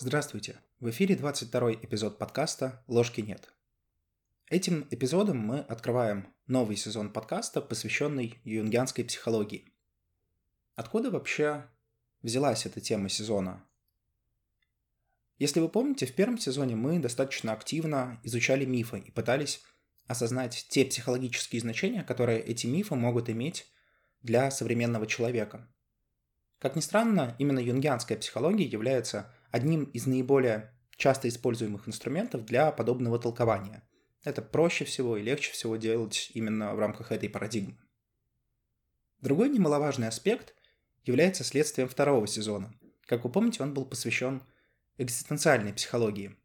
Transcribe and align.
Здравствуйте! 0.00 0.60
В 0.78 0.90
эфире 0.90 1.16
22 1.16 1.72
эпизод 1.72 2.18
подкаста 2.18 2.84
«Ложки 2.86 3.20
нет». 3.20 3.52
Этим 4.48 4.86
эпизодом 4.92 5.38
мы 5.38 5.58
открываем 5.58 6.32
новый 6.46 6.76
сезон 6.76 7.12
подкаста, 7.12 7.60
посвященный 7.60 8.40
юнгианской 8.44 9.04
психологии. 9.04 9.74
Откуда 10.76 11.10
вообще 11.10 11.64
взялась 12.22 12.64
эта 12.64 12.80
тема 12.80 13.08
сезона? 13.08 13.66
Если 15.36 15.58
вы 15.58 15.68
помните, 15.68 16.06
в 16.06 16.14
первом 16.14 16.38
сезоне 16.38 16.76
мы 16.76 17.00
достаточно 17.00 17.52
активно 17.52 18.20
изучали 18.22 18.64
мифы 18.64 19.00
и 19.00 19.10
пытались 19.10 19.64
осознать 20.06 20.68
те 20.70 20.84
психологические 20.84 21.60
значения, 21.60 22.04
которые 22.04 22.40
эти 22.40 22.68
мифы 22.68 22.94
могут 22.94 23.30
иметь 23.30 23.66
для 24.22 24.52
современного 24.52 25.08
человека. 25.08 25.68
Как 26.60 26.76
ни 26.76 26.80
странно, 26.82 27.34
именно 27.40 27.58
юнгианская 27.58 28.16
психология 28.16 28.64
является 28.64 29.34
одним 29.50 29.84
из 29.84 30.06
наиболее 30.06 30.72
часто 30.96 31.28
используемых 31.28 31.88
инструментов 31.88 32.44
для 32.44 32.70
подобного 32.72 33.18
толкования. 33.18 33.82
Это 34.24 34.42
проще 34.42 34.84
всего 34.84 35.16
и 35.16 35.22
легче 35.22 35.52
всего 35.52 35.76
делать 35.76 36.30
именно 36.34 36.74
в 36.74 36.78
рамках 36.78 37.12
этой 37.12 37.28
парадигмы. 37.28 37.78
Другой 39.20 39.48
немаловажный 39.48 40.08
аспект 40.08 40.54
является 41.04 41.44
следствием 41.44 41.88
второго 41.88 42.26
сезона. 42.26 42.72
Как 43.06 43.24
вы 43.24 43.30
помните, 43.30 43.62
он 43.62 43.74
был 43.74 43.86
посвящен 43.86 44.42
экзистенциальной 44.98 45.72
психологии. 45.72 46.36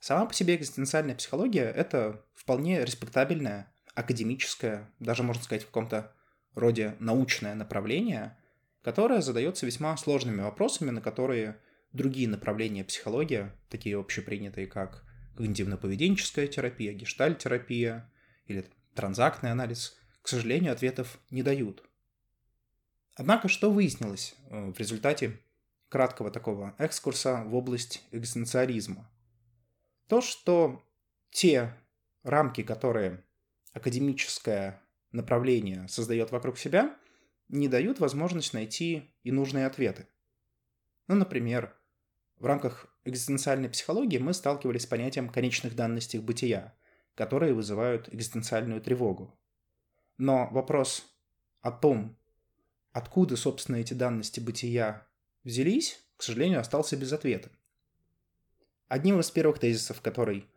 Сама 0.00 0.26
по 0.26 0.34
себе 0.34 0.56
экзистенциальная 0.56 1.14
психология– 1.14 1.70
это 1.76 2.24
вполне 2.34 2.84
респектабельное, 2.84 3.72
академическое, 3.94 4.92
даже 4.98 5.22
можно 5.22 5.42
сказать 5.42 5.62
в 5.62 5.66
каком-то 5.66 6.12
роде 6.54 6.96
научное 6.98 7.54
направление, 7.54 8.36
которое 8.82 9.20
задается 9.20 9.66
весьма 9.66 9.96
сложными 9.96 10.40
вопросами, 10.40 10.90
на 10.90 11.00
которые 11.00 11.60
другие 11.92 12.28
направления 12.28 12.84
психологии, 12.84 13.50
такие 13.68 13.98
общепринятые, 13.98 14.66
как 14.66 15.04
когнитивно-поведенческая 15.36 16.46
терапия, 16.46 16.92
гештальтерапия 16.92 18.10
или 18.46 18.66
транзактный 18.94 19.50
анализ, 19.50 19.96
к 20.22 20.28
сожалению, 20.28 20.72
ответов 20.72 21.18
не 21.30 21.42
дают. 21.42 21.82
Однако, 23.14 23.48
что 23.48 23.70
выяснилось 23.70 24.34
э, 24.48 24.70
в 24.70 24.78
результате 24.78 25.40
краткого 25.88 26.30
такого 26.30 26.74
экскурса 26.78 27.44
в 27.44 27.54
область 27.54 28.02
экзистенциализма? 28.12 29.10
То, 30.06 30.20
что 30.20 30.82
те 31.30 31.74
рамки, 32.22 32.62
которые 32.62 33.24
академическое 33.72 34.82
направление 35.12 35.88
создает 35.88 36.30
вокруг 36.30 36.58
себя, 36.58 36.96
не 37.48 37.68
дают 37.68 37.98
возможность 37.98 38.54
найти 38.54 39.12
и 39.22 39.32
нужные 39.32 39.66
ответы. 39.66 40.06
Ну, 41.08 41.16
например, 41.16 41.76
в 42.40 42.46
рамках 42.46 42.86
экзистенциальной 43.04 43.68
психологии 43.68 44.18
мы 44.18 44.32
сталкивались 44.32 44.82
с 44.82 44.86
понятием 44.86 45.28
конечных 45.28 45.76
данностей 45.76 46.18
бытия, 46.18 46.74
которые 47.14 47.52
вызывают 47.52 48.12
экзистенциальную 48.12 48.80
тревогу. 48.80 49.38
Но 50.16 50.48
вопрос 50.50 51.04
о 51.60 51.70
том, 51.70 52.16
откуда, 52.92 53.36
собственно, 53.36 53.76
эти 53.76 53.92
данности 53.92 54.40
бытия 54.40 55.06
взялись, 55.44 56.02
к 56.16 56.22
сожалению, 56.22 56.60
остался 56.60 56.96
без 56.96 57.12
ответа. 57.12 57.50
Одним 58.88 59.20
из 59.20 59.30
первых 59.30 59.58
тезисов, 59.58 60.00
который 60.00 60.48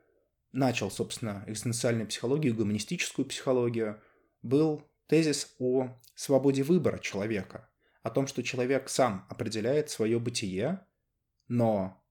начал, 0.54 0.90
собственно, 0.90 1.44
экзистенциальную 1.48 2.08
психологию, 2.08 2.56
гуманистическую 2.56 3.26
психологию, 3.26 4.02
был 4.42 4.88
тезис 5.08 5.54
о 5.60 5.90
свободе 6.16 6.64
выбора 6.64 7.00
человека, 7.00 7.70
о 8.04 8.10
том, 8.10 8.26
что 8.26 8.42
человек 8.42 8.90
сам 8.90 9.26
определяет 9.30 9.90
свое 9.90 10.20
бытие, 10.20 10.86
но 11.48 12.04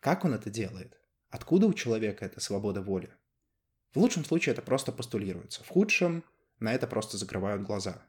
как 0.00 0.24
он 0.24 0.34
это 0.34 0.50
делает? 0.50 0.98
Откуда 1.30 1.66
у 1.66 1.74
человека 1.74 2.24
эта 2.24 2.40
свобода 2.40 2.82
воли? 2.82 3.10
В 3.92 3.98
лучшем 3.98 4.24
случае 4.24 4.52
это 4.52 4.62
просто 4.62 4.92
постулируется. 4.92 5.62
В 5.64 5.68
худшем 5.68 6.24
на 6.58 6.74
это 6.74 6.86
просто 6.86 7.16
закрывают 7.16 7.62
глаза. 7.62 8.06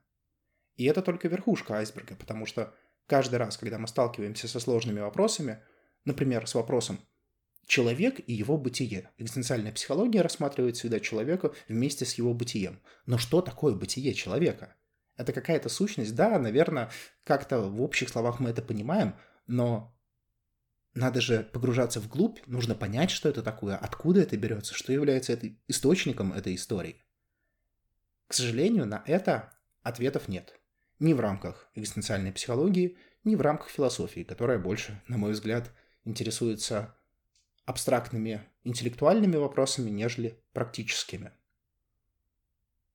И 0.75 0.85
это 0.85 1.01
только 1.01 1.27
верхушка 1.27 1.75
айсберга, 1.75 2.15
потому 2.15 2.45
что 2.45 2.73
каждый 3.07 3.35
раз, 3.35 3.57
когда 3.57 3.77
мы 3.77 3.87
сталкиваемся 3.87 4.47
со 4.47 4.59
сложными 4.59 4.99
вопросами, 4.99 5.63
например, 6.05 6.47
с 6.47 6.55
вопросом 6.55 6.99
человек 7.65 8.19
и 8.27 8.33
его 8.33 8.57
бытие. 8.57 9.11
Экзистенциальная 9.17 9.71
психология 9.71 10.21
рассматривает 10.21 10.77
всегда 10.77 10.99
человека 10.99 11.53
вместе 11.67 12.05
с 12.05 12.15
его 12.15 12.33
бытием. 12.33 12.81
Но 13.05 13.17
что 13.17 13.41
такое 13.41 13.73
бытие 13.73 14.13
человека? 14.13 14.75
Это 15.17 15.33
какая-то 15.33 15.69
сущность? 15.69 16.13
Да, 16.15 16.37
наверное, 16.39 16.91
как-то 17.23 17.61
в 17.61 17.81
общих 17.81 18.09
словах 18.09 18.39
мы 18.39 18.49
это 18.49 18.61
понимаем, 18.61 19.15
но 19.47 19.94
надо 20.95 21.19
же 21.19 21.43
погружаться 21.43 21.99
вглубь, 21.99 22.39
нужно 22.47 22.73
понять, 22.73 23.11
что 23.11 23.27
это 23.27 23.43
такое, 23.43 23.75
откуда 23.75 24.21
это 24.21 24.37
берется, 24.37 24.73
что 24.73 24.93
является 24.93 25.33
этой, 25.33 25.59
источником 25.67 26.31
этой 26.31 26.55
истории. 26.55 27.03
К 28.27 28.33
сожалению, 28.33 28.85
на 28.85 29.03
это 29.05 29.53
ответов 29.83 30.29
нет. 30.29 30.57
Ни 30.99 31.13
в 31.13 31.19
рамках 31.19 31.69
экзистенциальной 31.75 32.31
психологии, 32.31 32.97
ни 33.25 33.35
в 33.35 33.41
рамках 33.41 33.69
философии, 33.69 34.23
которая 34.23 34.57
больше, 34.57 35.01
на 35.07 35.17
мой 35.17 35.33
взгляд, 35.33 35.71
интересуется 36.05 36.95
абстрактными 37.65 38.47
интеллектуальными 38.63 39.35
вопросами, 39.35 39.89
нежели 39.89 40.41
практическими. 40.53 41.31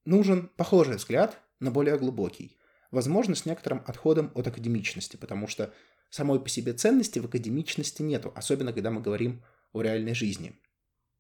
Нужен 0.07 0.49
похожий 0.49 0.97
взгляд, 0.97 1.39
но 1.59 1.71
более 1.71 1.99
глубокий. 1.99 2.57
Возможно, 2.91 3.35
с 3.35 3.45
некоторым 3.45 3.85
отходом 3.87 4.33
от 4.35 4.47
академичности, 4.47 5.17
потому 5.17 5.47
что 5.47 5.73
самой 6.11 6.41
по 6.41 6.49
себе 6.49 6.73
ценности 6.73 7.19
в 7.19 7.27
академичности 7.27 8.03
нету, 8.03 8.33
особенно 8.35 8.73
когда 8.73 8.91
мы 8.91 9.01
говорим 9.01 9.43
о 9.73 9.83
реальной 9.83 10.15
жизни. 10.15 10.61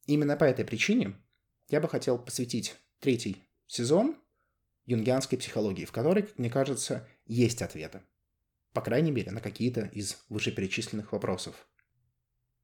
Именно 0.06 0.36
по 0.36 0.44
этой 0.44 0.64
причине 0.64 1.14
я 1.68 1.80
бы 1.80 1.88
хотел 1.88 2.18
посвятить 2.18 2.76
третий 2.98 3.44
сезон 3.66 4.16
юнгианской 4.84 5.38
психологии, 5.38 5.84
в 5.84 5.92
которой, 5.92 6.28
мне 6.36 6.50
кажется, 6.50 7.08
есть 7.24 7.62
ответы. 7.62 8.02
По 8.72 8.80
крайней 8.80 9.12
мере, 9.12 9.30
на 9.30 9.40
какие-то 9.40 9.82
из 9.82 10.18
вышеперечисленных 10.28 11.12
вопросов. 11.12 11.66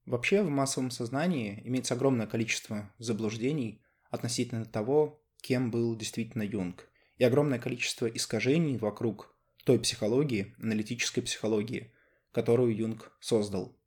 Вообще, 0.04 0.42
в 0.42 0.48
массовом 0.48 0.90
сознании 0.90 1.62
имеется 1.64 1.94
огромное 1.94 2.26
количество 2.26 2.92
заблуждений 2.98 3.82
относительно 4.10 4.64
того, 4.64 5.24
кем 5.40 5.70
был 5.70 5.96
действительно 5.96 6.42
Юнг, 6.42 6.88
и 7.18 7.24
огромное 7.24 7.58
количество 7.58 8.06
искажений 8.06 8.76
вокруг 8.76 9.34
той 9.64 9.80
психологии, 9.80 10.54
аналитической 10.60 11.22
психологии, 11.22 11.92
которую 12.36 12.76
Юнг 12.76 13.16
создал. 13.18 13.80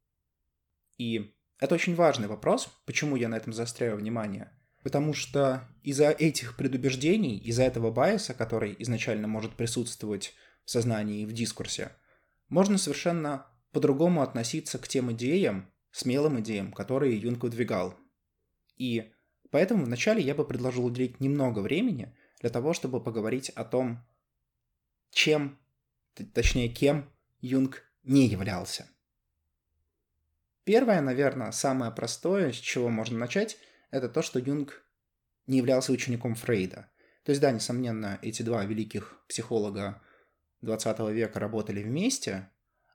И 0.97 1.35
это 1.59 1.75
очень 1.75 1.93
важный 1.93 2.27
вопрос, 2.27 2.67
почему 2.87 3.15
я 3.15 3.29
на 3.29 3.37
этом 3.37 3.53
заостряю 3.53 3.95
внимание. 3.95 4.51
Потому 4.81 5.13
что 5.13 5.69
из-за 5.83 6.09
этих 6.09 6.57
предубеждений, 6.57 7.37
из-за 7.37 7.61
этого 7.61 7.91
байса, 7.91 8.33
который 8.33 8.75
изначально 8.79 9.27
может 9.27 9.53
присутствовать 9.53 10.33
в 10.65 10.71
сознании 10.71 11.21
и 11.21 11.25
в 11.27 11.31
дискурсе, 11.31 11.91
можно 12.47 12.79
совершенно 12.79 13.45
по-другому 13.71 14.23
относиться 14.23 14.79
к 14.79 14.87
тем 14.87 15.11
идеям, 15.11 15.71
смелым 15.91 16.39
идеям, 16.39 16.73
которые 16.73 17.19
Юнг 17.19 17.43
выдвигал. 17.43 17.93
И 18.77 19.11
поэтому 19.51 19.85
вначале 19.85 20.23
я 20.23 20.33
бы 20.33 20.43
предложил 20.43 20.85
уделить 20.85 21.19
немного 21.19 21.59
времени 21.59 22.17
для 22.41 22.49
того, 22.49 22.73
чтобы 22.73 22.99
поговорить 22.99 23.49
о 23.49 23.63
том, 23.63 24.03
чем, 25.11 25.59
точнее, 26.33 26.69
кем 26.69 27.13
Юнг 27.41 27.88
не 28.09 28.25
являлся. 28.25 28.89
Первое, 30.63 30.99
наверное, 30.99 31.51
самое 31.51 31.91
простое, 31.91 32.51
с 32.51 32.55
чего 32.55 32.89
можно 32.89 33.19
начать, 33.19 33.57
это 33.91 34.09
то, 34.09 34.23
что 34.23 34.39
Юнг 34.39 34.83
не 35.45 35.57
являлся 35.57 35.91
учеником 35.91 36.33
Фрейда. 36.33 36.89
То 37.23 37.29
есть, 37.31 37.39
да, 37.39 37.51
несомненно, 37.51 38.17
эти 38.23 38.41
два 38.41 38.65
великих 38.65 39.23
психолога 39.27 40.01
20 40.61 40.99
века 41.11 41.39
работали 41.39 41.83
вместе, 41.83 42.49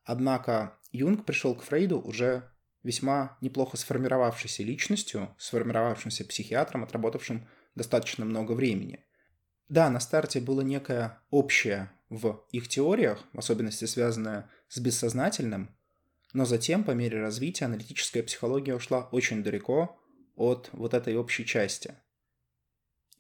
однако 0.05 0.79
Юнг 0.91 1.25
пришел 1.25 1.55
к 1.55 1.63
Фрейду 1.63 2.01
уже 2.01 2.51
весьма 2.83 3.39
неплохо 3.41 3.77
сформировавшейся 3.77 4.65
личностью, 4.65 5.33
сформировавшимся 5.39 6.25
психиатром, 6.25 6.83
отработавшим 6.83 7.49
достаточно 7.77 8.25
много 8.25 8.53
времени. 8.53 9.05
Да, 9.69 9.89
на 9.91 10.01
старте 10.01 10.41
было 10.41 10.63
некое 10.63 11.21
общее 11.31 11.93
в 12.09 12.45
их 12.51 12.69
теориях, 12.69 13.25
в 13.33 13.39
особенности 13.39 13.85
связанное 13.85 14.51
с 14.75 14.81
бессознательным, 14.81 15.77
но 16.33 16.45
затем, 16.45 16.83
по 16.83 16.91
мере 16.91 17.21
развития, 17.21 17.67
аналитическая 17.67 18.25
психология 18.25 18.75
ушла 18.75 19.09
очень 19.13 19.45
далеко 19.45 20.01
от 20.35 20.69
вот 20.73 20.95
этой 20.95 21.17
общей 21.17 21.47
части. 21.47 21.95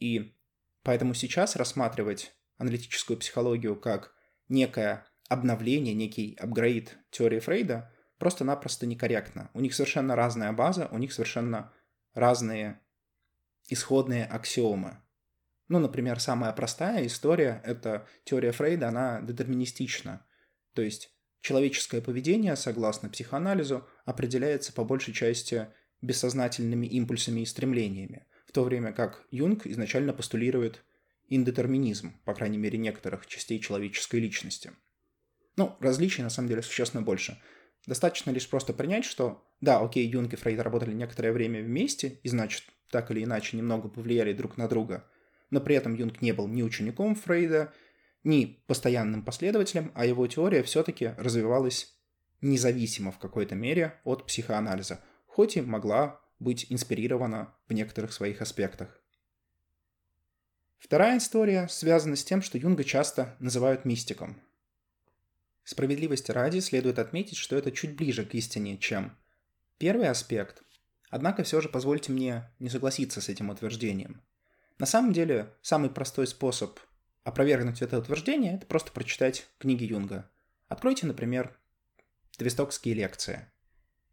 И 0.00 0.36
поэтому 0.82 1.14
сейчас 1.14 1.54
рассматривать 1.54 2.34
аналитическую 2.56 3.16
психологию 3.16 3.76
как 3.78 4.12
некое 4.48 5.06
обновление, 5.28 5.94
некий 5.94 6.34
апгрейд 6.34 6.98
теории 7.10 7.38
Фрейда 7.38 7.92
просто-напросто 8.18 8.86
некорректно. 8.86 9.50
У 9.54 9.60
них 9.60 9.74
совершенно 9.74 10.16
разная 10.16 10.52
база, 10.52 10.88
у 10.90 10.98
них 10.98 11.12
совершенно 11.12 11.72
разные 12.14 12.80
исходные 13.68 14.26
аксиомы. 14.26 15.00
Ну, 15.68 15.78
например, 15.78 16.18
самая 16.18 16.52
простая 16.52 17.06
история– 17.06 17.62
это 17.64 18.08
теория 18.24 18.50
Фрейда, 18.50 18.88
она 18.88 19.20
детерминистична. 19.22 20.26
То 20.74 20.82
есть 20.82 21.13
человеческое 21.44 22.00
поведение, 22.00 22.56
согласно 22.56 23.10
психоанализу, 23.10 23.86
определяется 24.06 24.72
по 24.72 24.82
большей 24.82 25.12
части 25.12 25.68
бессознательными 26.00 26.86
импульсами 26.86 27.42
и 27.42 27.46
стремлениями, 27.46 28.26
в 28.46 28.52
то 28.52 28.64
время 28.64 28.92
как 28.92 29.26
Юнг 29.30 29.66
изначально 29.66 30.14
постулирует 30.14 30.82
индетерминизм, 31.28 32.14
по 32.24 32.32
крайней 32.32 32.56
мере, 32.56 32.78
некоторых 32.78 33.26
частей 33.26 33.60
человеческой 33.60 34.20
личности. 34.20 34.72
Ну, 35.56 35.76
различий 35.80 36.22
на 36.22 36.30
самом 36.30 36.48
деле 36.48 36.62
существенно 36.62 37.02
больше. 37.02 37.38
Достаточно 37.86 38.30
лишь 38.30 38.48
просто 38.48 38.72
принять, 38.72 39.04
что 39.04 39.46
да, 39.60 39.80
окей, 39.80 40.08
Юнг 40.08 40.32
и 40.32 40.36
Фрейд 40.36 40.60
работали 40.60 40.94
некоторое 40.94 41.32
время 41.32 41.62
вместе, 41.62 42.20
и 42.22 42.28
значит, 42.30 42.64
так 42.88 43.10
или 43.10 43.22
иначе 43.22 43.58
немного 43.58 43.88
повлияли 43.88 44.32
друг 44.32 44.56
на 44.56 44.66
друга, 44.66 45.06
но 45.50 45.60
при 45.60 45.76
этом 45.76 45.94
Юнг 45.94 46.22
не 46.22 46.32
был 46.32 46.48
ни 46.48 46.62
учеником 46.62 47.14
Фрейда, 47.14 47.74
ни 48.24 48.62
постоянным 48.66 49.22
последователем, 49.22 49.92
а 49.94 50.06
его 50.06 50.26
теория 50.26 50.62
все-таки 50.62 51.14
развивалась 51.18 51.94
независимо 52.40 53.12
в 53.12 53.18
какой-то 53.18 53.54
мере 53.54 54.00
от 54.04 54.26
психоанализа, 54.26 55.00
хоть 55.26 55.56
и 55.56 55.60
могла 55.60 56.20
быть 56.38 56.66
инспирирована 56.68 57.54
в 57.68 57.72
некоторых 57.72 58.12
своих 58.12 58.40
аспектах. 58.42 59.00
Вторая 60.78 61.18
история 61.18 61.66
связана 61.68 62.16
с 62.16 62.24
тем, 62.24 62.42
что 62.42 62.58
Юнга 62.58 62.84
часто 62.84 63.36
называют 63.38 63.86
мистиком. 63.86 64.40
Справедливости 65.64 66.30
ради 66.30 66.58
следует 66.58 66.98
отметить, 66.98 67.38
что 67.38 67.56
это 67.56 67.72
чуть 67.72 67.96
ближе 67.96 68.26
к 68.26 68.34
истине, 68.34 68.76
чем 68.76 69.16
первый 69.78 70.08
аспект. 70.08 70.62
Однако 71.08 71.42
все 71.42 71.62
же 71.62 71.70
позвольте 71.70 72.12
мне 72.12 72.50
не 72.58 72.68
согласиться 72.68 73.22
с 73.22 73.30
этим 73.30 73.48
утверждением. 73.48 74.22
На 74.78 74.84
самом 74.84 75.14
деле, 75.14 75.54
самый 75.62 75.88
простой 75.88 76.26
способ 76.26 76.78
опровергнуть 77.24 77.82
это 77.82 77.98
утверждение– 77.98 78.54
это 78.56 78.66
просто 78.66 78.92
прочитать 78.92 79.48
книги 79.58 79.84
Юнга. 79.84 80.30
Откройте, 80.68 81.06
например, 81.06 81.58
«Твистокские 82.36 82.94
лекции» 82.94 83.50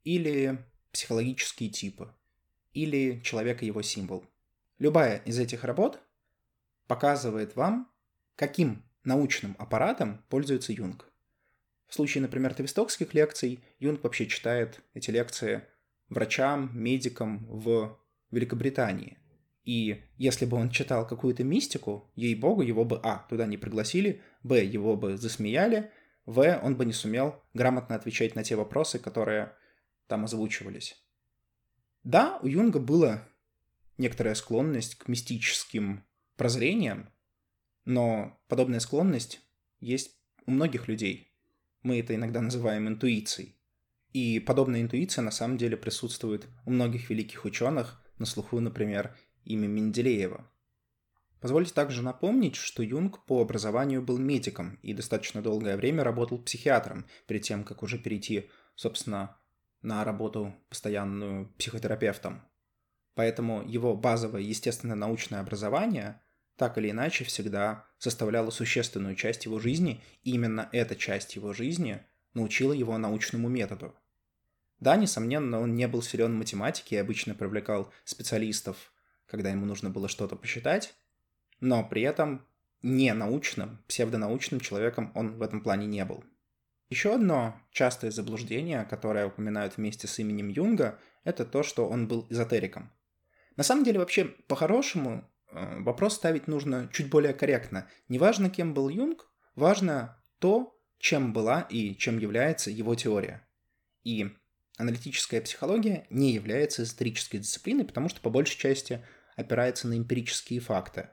или 0.04 0.58
«Психологические 0.92 1.70
типы» 1.70 2.14
или 2.74 3.20
«Человек 3.22 3.62
и 3.62 3.68
его 3.68 3.82
символ». 3.82 4.26
Любая 4.80 5.18
из 5.20 5.38
этих 5.38 5.64
работ 5.64 6.02
показывает 6.88 7.56
вам, 7.56 7.92
каким 8.36 8.84
научным 9.04 9.56
аппаратом 9.60 10.24
пользуется 10.30 10.74
Юнг. 10.74 11.06
В 11.88 11.94
случае, 11.94 12.22
например, 12.22 12.54
твистокских 12.54 13.14
лекций, 13.14 13.64
Юнг 13.80 14.04
вообще 14.04 14.26
читает 14.26 14.82
эти 14.94 15.12
лекции 15.12 15.64
врачам, 16.10 16.72
медикам 16.74 17.46
в 17.48 18.00
Великобритании. 18.32 19.18
И 19.64 20.04
если 20.18 20.46
бы 20.46 20.58
он 20.58 20.72
читал 20.72 21.08
какую-то 21.08 21.44
мистику, 21.44 22.12
ей-богу, 22.16 22.62
его 22.62 22.84
бы, 22.84 23.00
а, 23.04 23.26
туда 23.30 23.46
не 23.46 23.58
пригласили, 23.58 24.22
б, 24.44 24.64
его 24.64 24.96
бы 24.96 25.18
засмеяли, 25.18 25.92
в, 26.26 26.60
он 26.64 26.76
бы 26.76 26.86
не 26.86 26.94
сумел 26.94 27.44
грамотно 27.54 27.96
отвечать 27.96 28.36
на 28.36 28.44
те 28.44 28.56
вопросы, 28.56 29.00
которые 29.00 29.54
там 30.08 30.26
озвучивались. 30.26 30.96
Да, 32.04 32.40
у 32.42 32.48
Юнга 32.48 32.80
была 32.80 33.28
некоторая 33.98 34.34
склонность 34.34 34.96
к 34.96 35.08
мистическим 35.08 36.04
прозрением, 36.36 37.10
но 37.86 38.40
подобная 38.48 38.80
склонность 38.80 39.42
есть 39.80 40.18
у 40.46 40.52
многих 40.52 40.88
людей. 40.88 41.32
Мы 41.84 42.00
это 42.00 42.16
иногда 42.16 42.42
называем 42.42 42.88
интуицией. 42.88 43.56
И 44.14 44.40
подобная 44.40 44.82
интуиция 44.82 45.22
на 45.24 45.32
самом 45.32 45.58
деле 45.58 45.78
присутствует 45.78 46.48
у 46.66 46.72
многих 46.72 47.10
великих 47.10 47.46
ученых, 47.46 48.02
на 48.18 48.26
слуху, 48.26 48.60
например, 48.60 49.16
имя 49.46 49.68
Менделеева. 49.68 50.48
Позвольте 51.40 51.74
также 51.74 52.04
напомнить, 52.04 52.56
что 52.56 52.84
Юнг 52.84 53.26
по 53.26 53.42
образованию 53.42 54.04
был 54.04 54.20
медиком 54.20 54.78
и 54.84 54.94
достаточно 54.94 55.42
долгое 55.42 55.76
время 55.76 56.04
работал 56.04 56.38
психиатром, 56.38 57.08
перед 57.26 57.42
тем, 57.42 57.64
как 57.64 57.82
уже 57.82 57.98
перейти, 57.98 58.50
собственно, 58.76 59.38
на 59.82 60.04
работу 60.04 60.54
постоянную 60.70 61.48
психотерапевтом. 61.58 62.44
Поэтому 63.16 63.68
его 63.68 63.96
базовое 63.96 64.42
естественно-научное 64.42 65.40
образование 65.40 66.22
так 66.58 66.78
или 66.78 66.92
иначе 66.92 67.24
всегда 67.24 67.88
составляла 67.98 68.52
существенную 68.52 69.16
часть 69.16 69.46
его 69.46 69.58
жизни, 69.58 70.04
и 70.22 70.34
именно 70.34 70.70
эта 70.72 70.96
часть 70.96 71.36
его 71.36 71.54
жизни 71.54 72.06
научила 72.36 72.72
его 72.72 72.98
научному 73.00 73.50
методу. 73.50 73.96
Да, 74.80 74.96
несомненно, 74.96 75.60
он 75.60 75.76
не 75.76 75.88
был 75.88 76.04
силен 76.04 76.36
в 76.36 76.38
математике 76.38 76.98
и 76.98 77.00
обычно 77.00 77.34
привлекал 77.34 77.92
специалистов, 78.04 78.92
когда 79.32 79.50
ему 79.50 79.66
нужно 79.66 79.90
было 79.90 80.08
что-то 80.08 80.36
посчитать, 80.36 80.94
но 81.60 81.84
при 81.84 82.04
этом 82.04 82.46
не 82.84 83.12
научным, 83.14 83.84
псевдонаучным 83.88 84.60
человеком 84.60 85.12
он 85.16 85.38
в 85.38 85.42
этом 85.42 85.62
плане 85.62 85.88
не 85.88 86.06
был. 86.06 86.24
Еще 86.90 87.16
одно 87.16 87.60
частое 87.72 88.12
заблуждение, 88.12 88.86
которое 88.86 89.26
упоминают 89.26 89.78
вместе 89.78 90.08
с 90.08 90.20
именем 90.20 90.50
Юнга, 90.50 91.00
это 91.24 91.46
то, 91.46 91.64
что 91.64 91.88
он 91.88 92.08
был 92.08 92.28
эзотериком. 92.30 92.92
На 93.56 93.64
самом 93.64 93.84
деле, 93.84 93.98
вообще, 93.98 94.26
по-хорошему, 94.26 95.26
Э, 95.52 95.80
вопрос 95.80 96.16
ставить 96.16 96.48
нужно 96.48 96.90
чуть 96.94 97.10
более 97.10 97.34
корректно. 97.34 97.88
Неважно, 98.08 98.50
кем 98.50 98.74
был 98.74 98.90
Юнг, 98.90 99.30
важно 99.56 100.18
то, 100.40 100.78
чем 100.98 101.34
была 101.34 101.62
и 101.62 101.96
чем 101.96 102.20
является 102.20 102.72
его 102.72 102.96
теория. 102.96 103.46
И 104.04 104.30
аналитическая 104.78 105.42
психология 105.42 106.08
не 106.10 106.32
является 106.32 106.84
эзотерической 106.84 107.40
дисциплиной, 107.40 107.86
потому 107.86 108.10
что 108.10 108.22
по 108.22 108.30
большей 108.30 108.58
части 108.58 109.06
опирается 109.36 109.88
на 109.88 109.98
эмпирические 109.98 110.60
факты. 110.60 111.10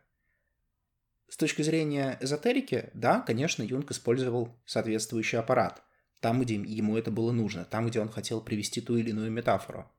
С 1.28 1.36
точки 1.36 1.62
зрения 1.62 2.16
эзотерики, 2.20 2.90
да, 2.94 3.20
конечно, 3.20 3.62
Юнг 3.62 3.90
использовал 3.90 4.58
соответствующий 4.64 5.38
аппарат, 5.38 5.82
там, 6.20 6.40
где 6.40 6.54
ему 6.54 6.96
это 6.96 7.10
было 7.10 7.32
нужно, 7.32 7.64
там, 7.64 7.86
где 7.86 8.00
он 8.00 8.08
хотел 8.08 8.40
привести 8.40 8.80
ту 8.80 8.96
или 8.96 9.10
иную 9.10 9.30
метафору. 9.30 9.90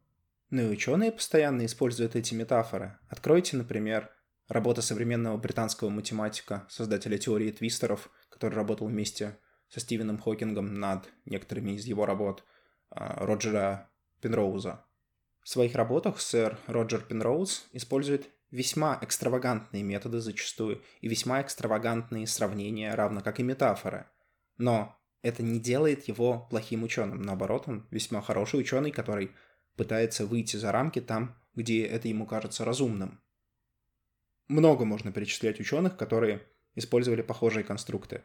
Ну 0.49 0.63
и 0.63 0.69
ученые 0.69 1.11
постоянно 1.11 1.65
используют 1.65 2.15
эти 2.15 2.33
метафоры. 2.33 2.97
Откройте, 3.09 3.57
например, 3.57 4.09
Работа 4.49 4.81
современного 4.81 5.37
британского 5.37 5.89
математика, 5.89 6.65
создателя 6.69 7.19
теории 7.19 7.51
твистеров, 7.51 8.09
который 8.29 8.55
работал 8.55 8.87
вместе 8.87 9.37
со 9.69 9.79
Стивеном 9.79 10.17
Хокингом 10.17 10.73
над 10.73 11.07
некоторыми 11.25 11.73
из 11.73 11.85
его 11.85 12.07
работ, 12.07 12.43
а, 12.89 13.23
Роджера 13.23 13.91
Пенроуза. 14.21 14.83
В 15.49 15.51
своих 15.51 15.73
работах 15.73 16.21
сэр 16.21 16.59
Роджер 16.67 17.01
Пенроуз 17.01 17.67
использует 17.73 18.29
весьма 18.51 18.99
экстравагантные 19.01 19.81
методы 19.81 20.19
зачастую 20.19 20.83
и 21.01 21.07
весьма 21.07 21.41
экстравагантные 21.41 22.27
сравнения, 22.27 22.93
равно 22.93 23.21
как 23.21 23.39
и 23.39 23.43
метафоры. 23.43 24.05
Но 24.59 24.95
это 25.23 25.41
не 25.41 25.59
делает 25.59 26.07
его 26.07 26.47
плохим 26.51 26.83
ученым. 26.83 27.23
Наоборот, 27.23 27.63
он 27.65 27.87
весьма 27.89 28.21
хороший 28.21 28.59
ученый, 28.59 28.91
который 28.91 29.31
пытается 29.75 30.27
выйти 30.27 30.55
за 30.55 30.71
рамки 30.71 31.01
там, 31.01 31.35
где 31.55 31.83
это 31.83 32.07
ему 32.07 32.27
кажется 32.27 32.63
разумным 32.63 33.19
много 34.49 34.83
можно 34.83 35.11
перечислять 35.11 35.59
ученых, 35.59 35.95
которые 35.95 36.41
использовали 36.75 37.21
похожие 37.21 37.63
конструкты. 37.63 38.23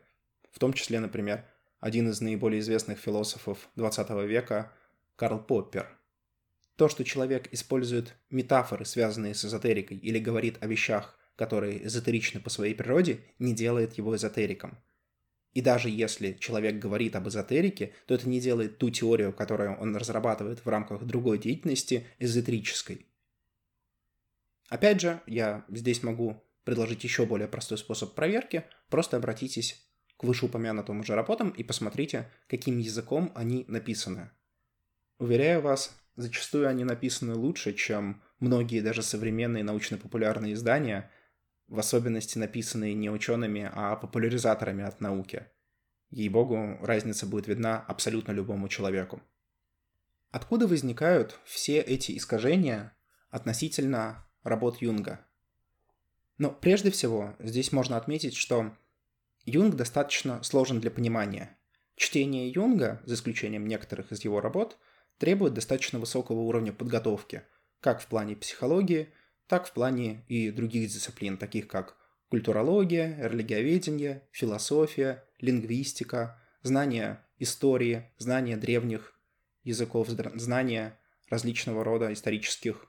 В 0.51 0.59
том 0.59 0.73
числе, 0.73 0.99
например, 0.99 1.45
один 1.81 2.09
из 2.09 2.21
наиболее 2.21 2.61
известных 2.61 2.99
философов 2.99 3.69
20 3.77 4.11
века 4.27 4.73
Карл 5.17 5.39
Поппер. 5.39 5.87
То, 6.77 6.89
что 6.89 7.05
человек 7.05 7.53
использует 7.53 8.15
метафоры, 8.31 8.85
связанные 8.85 9.35
с 9.35 9.45
эзотерикой, 9.45 9.97
или 9.99 10.19
говорит 10.19 10.59
о 10.61 10.67
вещах, 10.67 11.19
которые 11.37 11.87
эзотеричны 11.87 12.41
по 12.41 12.51
своей 12.51 12.75
природе, 12.75 13.21
не 13.39 13.55
делает 13.55 13.95
его 13.95 14.17
эзотериком. 14.17 14.79
И 15.53 15.61
даже 15.61 15.89
если 15.89 16.33
человек 16.33 16.81
говорит 16.81 17.15
об 17.15 17.29
эзотерике, 17.29 17.95
то 18.07 18.15
это 18.15 18.29
не 18.29 18.41
делает 18.41 18.79
ту 18.79 18.91
теорию, 18.91 19.33
которую 19.33 19.79
он 19.79 19.95
разрабатывает 19.97 20.65
в 20.65 20.69
рамках 20.69 21.05
другой 21.05 21.39
деятельности, 21.39 22.09
эзотерической. 22.19 23.07
Опять 24.69 25.01
же, 25.01 25.21
я 25.27 25.65
здесь 25.69 26.03
могу 26.03 26.43
предложить 26.65 27.05
еще 27.05 27.25
более 27.25 27.47
простой 27.47 27.79
способ 27.79 28.15
проверки. 28.15 28.65
Просто 28.89 29.17
обратитесь 29.17 29.87
к 30.17 30.25
вышеупомянутым 30.25 31.01
уже 31.01 31.15
работам 31.15 31.51
и 31.51 31.63
посмотрите, 31.63 32.31
каким 32.49 32.79
языком 32.79 33.31
они 33.37 33.65
написаны. 33.69 34.31
Уверяю 35.19 35.61
вас, 35.61 35.97
зачастую 36.17 36.69
они 36.69 36.85
написаны 36.85 37.35
лучше, 37.35 37.73
чем 37.73 38.23
многие 38.41 38.81
даже 38.81 39.03
современные 39.03 39.65
научно-популярные 39.65 40.55
издания, 40.55 41.11
в 41.69 41.79
особенности 41.79 42.39
написанные 42.39 42.95
не 42.95 43.11
учеными, 43.11 43.71
а 43.73 43.97
популяризаторами 43.97 44.85
от 44.85 45.01
науки. 45.01 45.47
Ей-богу, 46.11 46.79
разница 46.83 47.27
будет 47.27 47.49
видна 47.49 47.81
абсолютно 47.81 48.33
любому 48.33 48.69
человеку. 48.69 49.23
Откуда 50.31 50.67
возникают 50.67 51.39
все 51.45 51.81
эти 51.81 52.17
искажения 52.17 52.97
относительно 53.31 54.27
работ 54.43 54.81
Юнга. 54.81 55.21
Но 56.39 56.51
прежде 56.51 56.91
всего 56.91 57.35
здесь 57.39 57.73
можно 57.73 57.97
отметить, 57.97 58.37
что 58.37 58.77
Юнг 59.45 59.75
достаточно 59.77 60.43
сложен 60.43 60.81
для 60.81 60.91
понимания. 60.91 61.57
Чтение 61.97 62.49
Юнга, 62.51 63.01
за 63.05 63.15
исключением 63.15 63.67
некоторых 63.67 64.11
из 64.11 64.25
его 64.25 64.41
работ, 64.41 64.79
требует 65.19 65.55
достаточно 65.55 65.99
высокого 65.99 66.41
уровня 66.41 66.73
подготовки, 66.73 67.43
как 67.81 68.01
в 68.01 68.07
плане 68.07 68.37
психологии, 68.37 69.13
так 69.47 69.67
в 69.67 69.73
плане 69.73 70.25
и 70.29 70.51
других 70.51 70.91
дисциплин, 70.91 71.37
таких 71.37 71.69
как 71.69 71.97
культурология, 72.29 73.17
религиоведение, 73.29 74.27
философия, 74.33 75.25
лингвистика, 75.41 76.41
знание 76.63 77.21
истории, 77.39 78.11
знание 78.19 78.57
древних 78.57 79.15
языков, 79.63 80.09
знание 80.09 80.99
различного 81.29 81.85
рода 81.85 82.13
исторических 82.13 82.87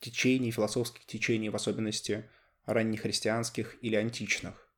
течений, 0.00 0.50
философских 0.50 1.06
течений, 1.06 1.48
в 1.48 1.56
особенности 1.56 2.28
раннехристианских 2.66 3.76
или 3.82 3.94
античных. 3.96 4.68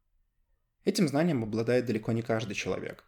Этим 0.85 1.09
знанием 1.09 1.43
обладает 1.43 1.87
далеко 1.87 2.13
не 2.13 2.23
каждый 2.23 2.55
человек. 2.55 3.05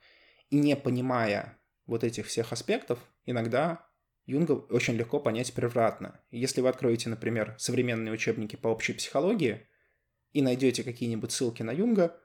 И 0.50 0.56
не 0.56 0.76
понимая 0.76 1.59
вот 1.90 2.04
этих 2.04 2.26
всех 2.26 2.52
аспектов, 2.52 3.00
иногда 3.26 3.84
Юнга 4.24 4.52
очень 4.52 4.94
легко 4.94 5.18
понять 5.18 5.52
превратно. 5.52 6.20
Если 6.30 6.60
вы 6.60 6.68
откроете, 6.68 7.10
например, 7.10 7.56
современные 7.58 8.12
учебники 8.12 8.54
по 8.54 8.68
общей 8.68 8.92
психологии 8.92 9.66
и 10.32 10.40
найдете 10.40 10.84
какие-нибудь 10.84 11.32
ссылки 11.32 11.64
на 11.64 11.72
Юнга, 11.72 12.16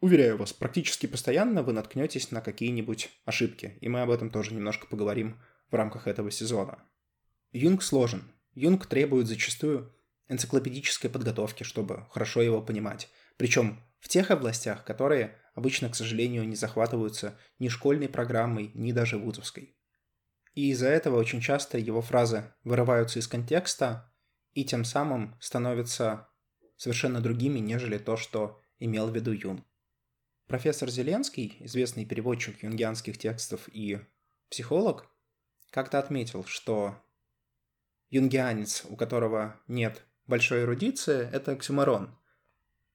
уверяю 0.00 0.38
вас, 0.38 0.54
практически 0.54 1.06
постоянно 1.06 1.62
вы 1.62 1.74
наткнетесь 1.74 2.30
на 2.30 2.40
какие-нибудь 2.40 3.10
ошибки, 3.26 3.76
и 3.82 3.88
мы 3.90 4.00
об 4.00 4.10
этом 4.10 4.30
тоже 4.30 4.54
немножко 4.54 4.86
поговорим 4.86 5.42
в 5.70 5.74
рамках 5.74 6.06
этого 6.06 6.30
сезона. 6.30 6.82
Юнг 7.52 7.82
сложен. 7.82 8.32
Юнг 8.54 8.86
требует 8.86 9.26
зачастую 9.26 9.94
энциклопедической 10.28 11.10
подготовки, 11.10 11.64
чтобы 11.64 12.06
хорошо 12.10 12.40
его 12.40 12.62
понимать. 12.62 13.10
Причем 13.36 13.82
в 14.00 14.08
тех 14.08 14.30
областях, 14.30 14.84
которые 14.84 15.36
обычно, 15.58 15.90
к 15.90 15.96
сожалению, 15.96 16.46
не 16.48 16.54
захватываются 16.54 17.36
ни 17.58 17.68
школьной 17.68 18.08
программой, 18.08 18.70
ни 18.74 18.92
даже 18.92 19.18
вузовской. 19.18 19.76
И 20.54 20.70
из-за 20.70 20.86
этого 20.88 21.16
очень 21.16 21.40
часто 21.40 21.78
его 21.78 22.00
фразы 22.00 22.54
вырываются 22.62 23.18
из 23.18 23.26
контекста 23.26 24.14
и 24.52 24.64
тем 24.64 24.84
самым 24.84 25.36
становятся 25.40 26.28
совершенно 26.76 27.20
другими, 27.20 27.58
нежели 27.58 27.98
то, 27.98 28.16
что 28.16 28.60
имел 28.78 29.08
в 29.08 29.16
виду 29.16 29.32
Юн. 29.32 29.64
Профессор 30.46 30.90
Зеленский, 30.90 31.56
известный 31.58 32.06
переводчик 32.06 32.62
юнгианских 32.62 33.18
текстов 33.18 33.68
и 33.72 33.98
психолог, 34.50 35.10
как-то 35.70 35.98
отметил, 35.98 36.44
что 36.44 37.02
юнгианец, 38.10 38.84
у 38.88 38.94
которого 38.94 39.60
нет 39.66 40.04
большой 40.28 40.62
эрудиции, 40.62 41.28
это 41.32 41.50
оксюморон. 41.50 42.16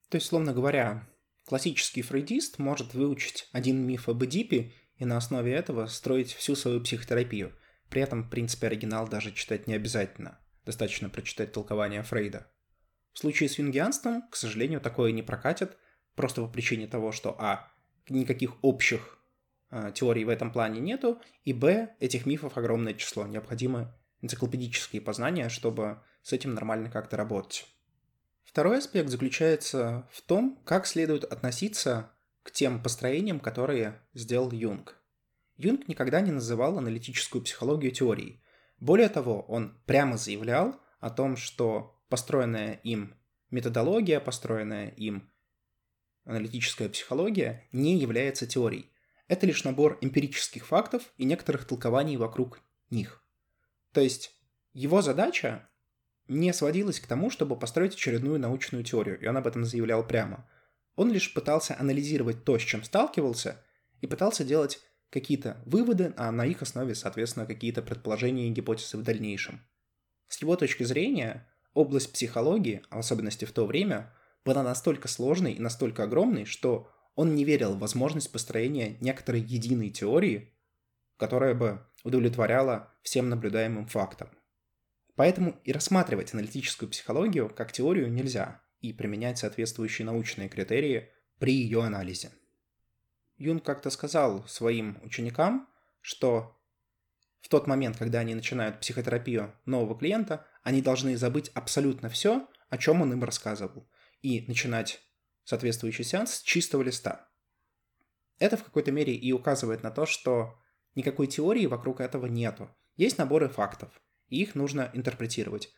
То 0.08 0.16
есть, 0.16 0.28
словно 0.28 0.54
говоря, 0.54 1.06
классический 1.46 2.02
фрейдист 2.02 2.58
может 2.58 2.94
выучить 2.94 3.48
один 3.52 3.86
миф 3.86 4.08
об 4.08 4.24
Эдипе 4.24 4.72
и 4.96 5.04
на 5.04 5.16
основе 5.16 5.52
этого 5.52 5.86
строить 5.86 6.32
всю 6.32 6.54
свою 6.54 6.80
психотерапию. 6.80 7.52
При 7.90 8.02
этом, 8.02 8.22
в 8.22 8.30
принципе, 8.30 8.68
оригинал 8.68 9.08
даже 9.08 9.32
читать 9.32 9.66
не 9.66 9.74
обязательно. 9.74 10.38
Достаточно 10.64 11.08
прочитать 11.08 11.52
толкование 11.52 12.02
Фрейда. 12.02 12.46
В 13.12 13.18
случае 13.18 13.48
с 13.48 13.58
юнгианством, 13.58 14.22
к 14.28 14.36
сожалению, 14.36 14.80
такое 14.80 15.12
не 15.12 15.22
прокатит, 15.22 15.76
просто 16.16 16.42
по 16.42 16.48
причине 16.48 16.86
того, 16.86 17.12
что 17.12 17.36
а. 17.38 17.70
никаких 18.08 18.62
общих 18.62 19.18
э, 19.70 19.92
теорий 19.94 20.24
в 20.24 20.28
этом 20.28 20.50
плане 20.52 20.80
нету, 20.80 21.20
и 21.44 21.52
б. 21.52 21.94
этих 22.00 22.26
мифов 22.26 22.56
огромное 22.56 22.94
число. 22.94 23.26
Необходимы 23.26 23.94
энциклопедические 24.22 25.02
познания, 25.02 25.48
чтобы 25.48 26.02
с 26.22 26.32
этим 26.32 26.54
нормально 26.54 26.90
как-то 26.90 27.16
работать. 27.16 27.66
Второй 28.54 28.78
аспект 28.78 29.08
заключается 29.08 30.08
в 30.12 30.22
том, 30.22 30.62
как 30.64 30.86
следует 30.86 31.24
относиться 31.24 32.12
к 32.44 32.52
тем 32.52 32.80
построениям, 32.80 33.40
которые 33.40 34.00
сделал 34.12 34.52
Юнг. 34.52 34.96
Юнг 35.56 35.88
никогда 35.88 36.20
не 36.20 36.30
называл 36.30 36.78
аналитическую 36.78 37.42
психологию 37.42 37.90
теорией. 37.90 38.44
Более 38.78 39.08
того, 39.08 39.42
он 39.48 39.82
прямо 39.86 40.16
заявлял 40.16 40.80
о 41.00 41.10
том, 41.10 41.36
что 41.36 42.00
построенная 42.08 42.74
им 42.84 43.16
методология, 43.50 44.20
построенная 44.20 44.90
им 44.90 45.32
аналитическая 46.22 46.88
психология 46.88 47.68
не 47.72 47.98
является 47.98 48.46
теорией. 48.46 48.88
Это 49.26 49.46
лишь 49.46 49.64
набор 49.64 49.98
эмпирических 50.00 50.64
фактов 50.64 51.12
и 51.16 51.24
некоторых 51.24 51.64
толкований 51.66 52.16
вокруг 52.16 52.60
них. 52.88 53.20
То 53.92 54.00
есть 54.00 54.32
его 54.72 55.02
задача 55.02 55.68
не 56.28 56.52
сводилась 56.52 57.00
к 57.00 57.06
тому, 57.06 57.30
чтобы 57.30 57.56
построить 57.56 57.94
очередную 57.94 58.38
научную 58.38 58.84
теорию, 58.84 59.20
и 59.20 59.26
он 59.26 59.36
об 59.36 59.46
этом 59.46 59.64
заявлял 59.64 60.06
прямо. 60.06 60.48
Он 60.96 61.12
лишь 61.12 61.32
пытался 61.34 61.76
анализировать 61.78 62.44
то, 62.44 62.58
с 62.58 62.62
чем 62.62 62.82
сталкивался, 62.84 63.60
и 64.00 64.06
пытался 64.06 64.44
делать 64.44 64.80
какие-то 65.10 65.62
выводы, 65.66 66.12
а 66.16 66.30
на 66.30 66.44
их 66.46 66.62
основе, 66.62 66.94
соответственно, 66.94 67.46
какие-то 67.46 67.82
предположения 67.82 68.48
и 68.48 68.52
гипотезы 68.52 68.96
в 68.96 69.02
дальнейшем. 69.02 69.60
С 70.28 70.40
его 70.40 70.56
точки 70.56 70.82
зрения, 70.82 71.48
область 71.72 72.12
психологии, 72.12 72.82
а 72.90 72.96
в 72.96 73.00
особенности 73.00 73.44
в 73.44 73.52
то 73.52 73.66
время, 73.66 74.12
была 74.44 74.62
настолько 74.62 75.08
сложной 75.08 75.52
и 75.52 75.60
настолько 75.60 76.04
огромной, 76.04 76.44
что 76.44 76.90
он 77.14 77.34
не 77.34 77.44
верил 77.44 77.74
в 77.74 77.78
возможность 77.78 78.32
построения 78.32 78.96
некоторой 79.00 79.40
единой 79.40 79.90
теории, 79.90 80.52
которая 81.16 81.54
бы 81.54 81.86
удовлетворяла 82.02 82.92
всем 83.02 83.28
наблюдаемым 83.28 83.86
фактам. 83.86 84.28
Поэтому 85.16 85.60
и 85.64 85.72
рассматривать 85.72 86.34
аналитическую 86.34 86.90
психологию 86.90 87.48
как 87.48 87.72
теорию 87.72 88.10
нельзя 88.10 88.62
и 88.80 88.92
применять 88.92 89.38
соответствующие 89.38 90.06
научные 90.06 90.48
критерии 90.48 91.10
при 91.38 91.54
ее 91.54 91.82
анализе. 91.82 92.32
Юн 93.36 93.60
как-то 93.60 93.90
сказал 93.90 94.46
своим 94.46 94.98
ученикам, 95.02 95.68
что 96.00 96.60
в 97.40 97.48
тот 97.48 97.66
момент, 97.66 97.96
когда 97.96 98.20
они 98.20 98.34
начинают 98.34 98.80
психотерапию 98.80 99.54
нового 99.66 99.96
клиента, 99.98 100.46
они 100.62 100.82
должны 100.82 101.16
забыть 101.16 101.50
абсолютно 101.54 102.08
все, 102.08 102.48
о 102.70 102.78
чем 102.78 103.02
он 103.02 103.12
им 103.12 103.22
рассказывал, 103.22 103.88
и 104.22 104.44
начинать 104.46 105.00
соответствующий 105.44 106.04
сеанс 106.04 106.36
с 106.36 106.42
чистого 106.42 106.82
листа. 106.82 107.28
Это 108.38 108.56
в 108.56 108.64
какой-то 108.64 108.90
мере 108.92 109.14
и 109.14 109.32
указывает 109.32 109.82
на 109.82 109.90
то, 109.90 110.06
что 110.06 110.58
никакой 110.94 111.26
теории 111.26 111.66
вокруг 111.66 112.00
этого 112.00 112.26
нету. 112.26 112.68
Есть 112.96 113.18
наборы 113.18 113.48
фактов, 113.48 113.92
и 114.28 114.42
их 114.42 114.54
нужно 114.54 114.90
интерпретировать. 114.92 115.70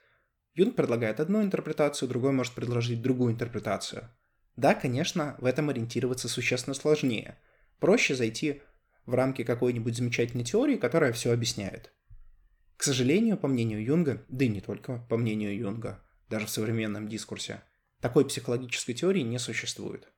Юнг 0.54 0.74
предлагает 0.74 1.20
одну 1.20 1.42
интерпретацию, 1.42 2.08
другой 2.08 2.32
может 2.32 2.54
предложить 2.54 3.02
другую 3.02 3.32
интерпретацию. 3.32 4.10
Да, 4.56 4.74
конечно, 4.74 5.36
в 5.38 5.44
этом 5.44 5.68
ориентироваться 5.68 6.28
существенно 6.28 6.74
сложнее. 6.74 7.38
Проще 7.78 8.14
зайти 8.14 8.62
в 9.04 9.14
рамки 9.14 9.44
какой-нибудь 9.44 9.96
замечательной 9.96 10.44
теории, 10.44 10.76
которая 10.76 11.12
все 11.12 11.32
объясняет. 11.32 11.92
К 12.76 12.82
сожалению, 12.82 13.36
по 13.36 13.48
мнению 13.48 13.84
Юнга, 13.84 14.24
да 14.28 14.44
и 14.44 14.48
не 14.48 14.60
только 14.60 14.98
по 15.08 15.16
мнению 15.16 15.56
Юнга, 15.56 16.02
даже 16.28 16.46
в 16.46 16.50
современном 16.50 17.08
дискурсе, 17.08 17.62
такой 18.00 18.26
психологической 18.26 18.94
теории 18.94 19.20
не 19.20 19.38
существует. 19.38 20.12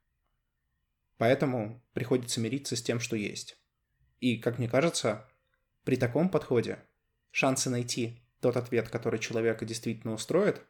Поэтому 1.16 1.84
приходится 1.92 2.40
мириться 2.40 2.76
с 2.76 2.82
тем, 2.82 3.00
что 3.00 3.16
есть. 3.16 3.56
И, 4.20 4.38
как 4.38 4.58
мне 4.58 4.68
кажется, 4.68 5.28
при 5.84 5.96
таком 5.96 6.28
подходе 6.30 6.87
шансы 7.38 7.70
найти 7.70 8.20
тот 8.40 8.56
ответ, 8.56 8.88
который 8.88 9.20
человека 9.20 9.64
действительно 9.64 10.12
устроит, 10.12 10.60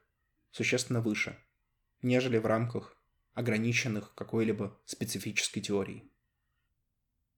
существенно 0.50 1.00
выше, 1.00 1.38
нежели 2.02 2.36
в 2.36 2.44
рамках 2.44 2.94
ограниченных 3.32 4.14
какой-либо 4.14 4.78
специфической 4.84 5.62
теорией. 5.62 6.12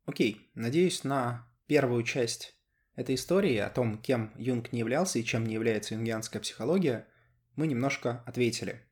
Окей, 0.05 0.51
надеюсь, 0.55 1.05
на 1.05 1.49
первую 1.69 2.03
часть 2.03 2.57
этой 2.97 3.15
истории 3.15 3.57
о 3.59 3.71
том, 3.71 4.03
кем 4.03 4.35
Юнг 4.37 4.73
не 4.73 4.81
являлся 4.81 5.21
и 5.21 5.25
чем 5.25 5.47
не 5.47 5.55
является 5.55 5.95
юнгианская 5.95 6.43
психология, 6.43 7.07
мы 7.55 7.69
немножко 7.69 8.25
ответили. 8.27 8.85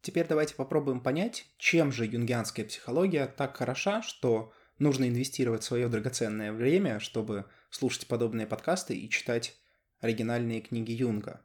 Теперь 0.00 0.26
давайте 0.26 0.56
попробуем 0.56 1.00
понять, 1.00 1.46
чем 1.56 1.92
же 1.92 2.04
юнгианская 2.04 2.66
психология 2.66 3.28
так 3.28 3.56
хороша, 3.56 4.02
что 4.02 4.52
нужно 4.80 5.08
инвестировать 5.08 5.62
свое 5.62 5.86
драгоценное 5.86 6.52
время, 6.52 6.98
чтобы 6.98 7.46
слушать 7.72 8.06
подобные 8.06 8.46
подкасты 8.46 8.96
и 8.96 9.08
читать 9.08 9.56
оригинальные 10.00 10.60
книги 10.60 10.92
Юнга. 10.92 11.44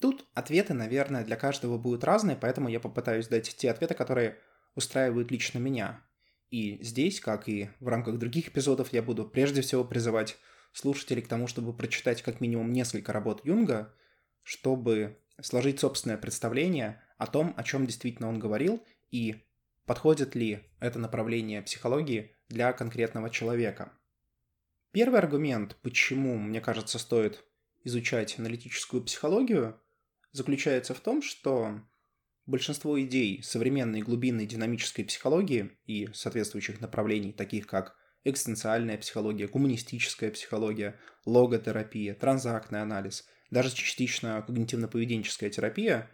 Тут 0.00 0.26
ответы, 0.34 0.74
наверное, 0.74 1.24
для 1.24 1.36
каждого 1.36 1.78
будут 1.78 2.02
разные, 2.02 2.36
поэтому 2.36 2.68
я 2.68 2.80
попытаюсь 2.80 3.28
дать 3.28 3.54
те 3.56 3.70
ответы, 3.70 3.94
которые 3.94 4.38
устраивают 4.74 5.30
лично 5.30 5.58
меня. 5.58 6.02
И 6.50 6.82
здесь, 6.82 7.20
как 7.20 7.48
и 7.48 7.70
в 7.78 7.86
рамках 7.86 8.18
других 8.18 8.48
эпизодов, 8.48 8.92
я 8.92 9.02
буду 9.02 9.24
прежде 9.24 9.62
всего 9.62 9.84
призывать 9.84 10.36
слушателей 10.72 11.22
к 11.22 11.28
тому, 11.28 11.46
чтобы 11.46 11.72
прочитать 11.72 12.22
как 12.22 12.40
минимум 12.40 12.72
несколько 12.72 13.12
работ 13.12 13.42
Юнга, 13.44 13.94
чтобы 14.42 15.18
сложить 15.40 15.78
собственное 15.78 16.18
представление 16.18 17.00
о 17.16 17.28
том, 17.28 17.54
о 17.56 17.62
чем 17.62 17.86
действительно 17.86 18.28
он 18.28 18.40
говорил, 18.40 18.84
и 19.12 19.44
подходит 19.86 20.34
ли 20.34 20.68
это 20.80 20.98
направление 20.98 21.62
психологии 21.62 22.34
для 22.48 22.72
конкретного 22.72 23.30
человека. 23.30 23.92
Первый 24.92 25.20
аргумент, 25.20 25.76
почему, 25.82 26.36
мне 26.38 26.60
кажется, 26.60 26.98
стоит 26.98 27.44
изучать 27.82 28.38
аналитическую 28.38 29.02
психологию, 29.02 29.80
заключается 30.32 30.92
в 30.92 31.00
том, 31.00 31.22
что 31.22 31.80
большинство 32.44 33.00
идей 33.00 33.42
современной 33.42 34.02
глубинной 34.02 34.46
динамической 34.46 35.06
психологии 35.06 35.78
и 35.86 36.08
соответствующих 36.12 36.80
направлений, 36.82 37.32
таких 37.32 37.66
как 37.66 37.96
экзистенциальная 38.24 38.98
психология, 38.98 39.48
гуманистическая 39.48 40.30
психология, 40.30 41.00
логотерапия, 41.24 42.14
транзактный 42.14 42.82
анализ, 42.82 43.26
даже 43.50 43.74
частично 43.74 44.44
когнитивно-поведенческая 44.46 45.48
терапия, 45.48 46.10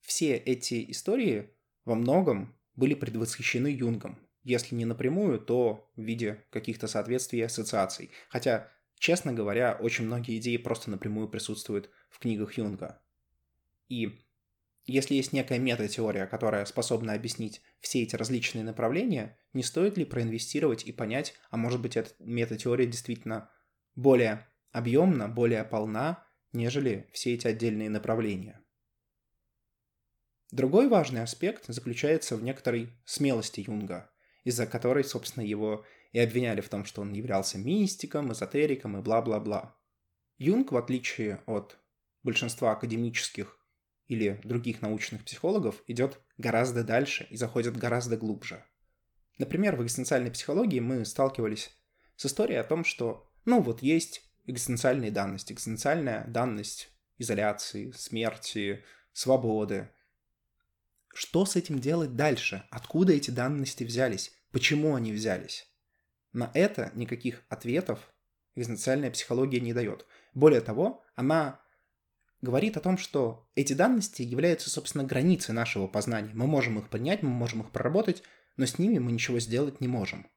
все 0.00 0.36
эти 0.36 0.90
истории 0.92 1.50
во 1.84 1.96
многом 1.96 2.56
были 2.76 2.94
предвосхищены 2.94 3.66
Юнгом. 3.66 4.29
Если 4.42 4.74
не 4.74 4.84
напрямую, 4.84 5.38
то 5.40 5.90
в 5.96 6.00
виде 6.00 6.44
каких-то 6.50 6.86
соответствий 6.88 7.40
и 7.40 7.42
ассоциаций. 7.42 8.10
Хотя, 8.28 8.72
честно 8.98 9.32
говоря, 9.32 9.76
очень 9.80 10.06
многие 10.06 10.38
идеи 10.38 10.56
просто 10.56 10.90
напрямую 10.90 11.28
присутствуют 11.28 11.90
в 12.08 12.18
книгах 12.18 12.54
Юнга. 12.54 13.02
И 13.88 14.20
если 14.86 15.14
есть 15.14 15.32
некая 15.32 15.58
мета-теория, 15.58 16.26
которая 16.26 16.64
способна 16.64 17.12
объяснить 17.12 17.60
все 17.80 18.02
эти 18.02 18.16
различные 18.16 18.64
направления, 18.64 19.38
не 19.52 19.62
стоит 19.62 19.96
ли 19.96 20.04
проинвестировать 20.04 20.84
и 20.84 20.92
понять, 20.92 21.34
а 21.50 21.56
может 21.56 21.80
быть 21.80 21.96
эта 21.96 22.10
мета-теория 22.18 22.86
действительно 22.86 23.50
более 23.94 24.46
объемна, 24.72 25.28
более 25.28 25.64
полна, 25.64 26.26
нежели 26.52 27.08
все 27.12 27.34
эти 27.34 27.46
отдельные 27.46 27.90
направления. 27.90 28.60
Другой 30.50 30.88
важный 30.88 31.22
аспект 31.22 31.66
заключается 31.68 32.36
в 32.36 32.42
некоторой 32.42 32.90
смелости 33.04 33.64
Юнга, 33.64 34.10
из-за 34.44 34.66
которой, 34.66 35.04
собственно, 35.04 35.44
его 35.44 35.84
и 36.12 36.18
обвиняли 36.18 36.60
в 36.60 36.68
том, 36.68 36.84
что 36.84 37.02
он 37.02 37.12
являлся 37.12 37.58
мистиком, 37.58 38.32
эзотериком 38.32 38.96
и 38.98 39.02
бла-бла-бла. 39.02 39.76
Юнг, 40.38 40.72
в 40.72 40.76
отличие 40.76 41.42
от 41.46 41.78
большинства 42.22 42.72
академических 42.72 43.58
или 44.08 44.40
других 44.44 44.82
научных 44.82 45.24
психологов, 45.24 45.82
идет 45.86 46.20
гораздо 46.38 46.82
дальше 46.82 47.26
и 47.30 47.36
заходит 47.36 47.76
гораздо 47.76 48.16
глубже. 48.16 48.64
Например, 49.38 49.76
в 49.76 49.82
экзистенциальной 49.82 50.30
психологии 50.30 50.80
мы 50.80 51.04
сталкивались 51.04 51.70
с 52.16 52.26
историей 52.26 52.58
о 52.58 52.64
том, 52.64 52.84
что, 52.84 53.30
ну 53.44 53.62
вот 53.62 53.82
есть 53.82 54.22
экзистенциальные 54.46 55.10
данности, 55.10 55.52
экзистенциальная 55.52 56.26
данность 56.26 56.90
изоляции, 57.18 57.92
смерти, 57.92 58.84
свободы. 59.12 59.90
Что 61.12 61.44
с 61.44 61.56
этим 61.56 61.78
делать 61.78 62.14
дальше? 62.16 62.64
Откуда 62.70 63.12
эти 63.12 63.30
данности 63.30 63.84
взялись? 63.84 64.32
Почему 64.52 64.94
они 64.94 65.12
взялись? 65.12 65.68
На 66.32 66.50
это 66.54 66.92
никаких 66.94 67.42
ответов 67.48 68.12
экзистенциальная 68.54 69.10
психология 69.10 69.60
не 69.60 69.72
дает. 69.72 70.06
Более 70.34 70.60
того, 70.60 71.04
она 71.14 71.60
говорит 72.40 72.76
о 72.76 72.80
том, 72.80 72.98
что 72.98 73.48
эти 73.54 73.72
данности 73.72 74.22
являются, 74.22 74.70
собственно, 74.70 75.04
границей 75.04 75.54
нашего 75.54 75.86
познания. 75.86 76.32
Мы 76.34 76.46
можем 76.46 76.78
их 76.78 76.88
поднять, 76.88 77.22
мы 77.22 77.30
можем 77.30 77.62
их 77.62 77.70
проработать, 77.70 78.22
но 78.56 78.66
с 78.66 78.78
ними 78.78 78.98
мы 78.98 79.12
ничего 79.12 79.38
сделать 79.40 79.80
не 79.80 79.88
можем. 79.88 80.28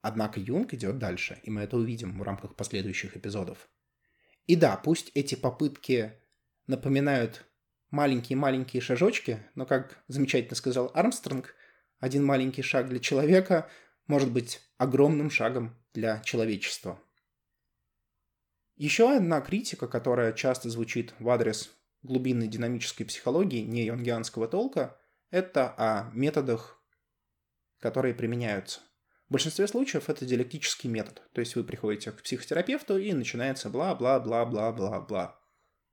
Однако 0.00 0.40
Юнг 0.40 0.74
идет 0.74 0.98
дальше, 0.98 1.40
и 1.42 1.50
мы 1.50 1.62
это 1.62 1.76
увидим 1.76 2.18
в 2.18 2.22
рамках 2.22 2.54
последующих 2.54 3.16
эпизодов. 3.16 3.68
И 4.46 4.56
да, 4.56 4.76
пусть 4.76 5.10
эти 5.14 5.34
попытки 5.34 6.12
напоминают 6.66 7.44
маленькие-маленькие 7.90 8.80
шажочки, 8.80 9.42
но, 9.54 9.66
как 9.66 10.02
замечательно 10.08 10.56
сказал 10.56 10.90
Армстронг, 10.94 11.54
один 12.00 12.24
маленький 12.24 12.62
шаг 12.62 12.88
для 12.88 13.00
человека 13.00 13.68
может 14.06 14.30
быть 14.30 14.60
огромным 14.76 15.30
шагом 15.30 15.76
для 15.94 16.20
человечества. 16.20 17.00
Еще 18.76 19.14
одна 19.14 19.40
критика, 19.40 19.88
которая 19.88 20.32
часто 20.32 20.70
звучит 20.70 21.12
в 21.18 21.28
адрес 21.28 21.70
глубинной 22.02 22.46
динамической 22.46 23.04
психологии 23.04 23.62
не 23.62 23.86
юнгианского 23.86 24.46
толка, 24.46 24.96
это 25.30 25.74
о 25.76 26.10
методах, 26.14 26.80
которые 27.80 28.14
применяются. 28.14 28.80
В 29.28 29.32
большинстве 29.32 29.66
случаев 29.66 30.08
это 30.08 30.24
диалектический 30.24 30.88
метод. 30.88 31.22
То 31.32 31.40
есть 31.40 31.54
вы 31.54 31.64
приходите 31.64 32.12
к 32.12 32.22
психотерапевту 32.22 32.96
и 32.96 33.12
начинается 33.12 33.68
бла-бла-бла-бла-бла-бла. 33.68 35.38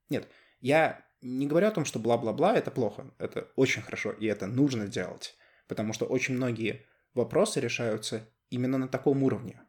Нет, 0.10 0.30
я 0.62 1.05
не 1.28 1.48
говорю 1.48 1.68
о 1.68 1.72
том, 1.72 1.86
что 1.86 2.00
бла-бла-бла 2.00 2.56
это 2.56 2.72
плохо. 2.72 3.12
Это 3.18 3.52
очень 3.56 3.82
хорошо, 3.82 4.12
и 4.12 4.26
это 4.26 4.48
нужно 4.48 4.88
делать. 4.88 5.36
Потому 5.68 5.94
что 5.94 6.06
очень 6.06 6.36
многие 6.36 6.86
вопросы 7.14 7.60
решаются 7.60 8.30
именно 8.50 8.78
на 8.78 8.88
таком 8.88 9.24
уровне. 9.24 9.62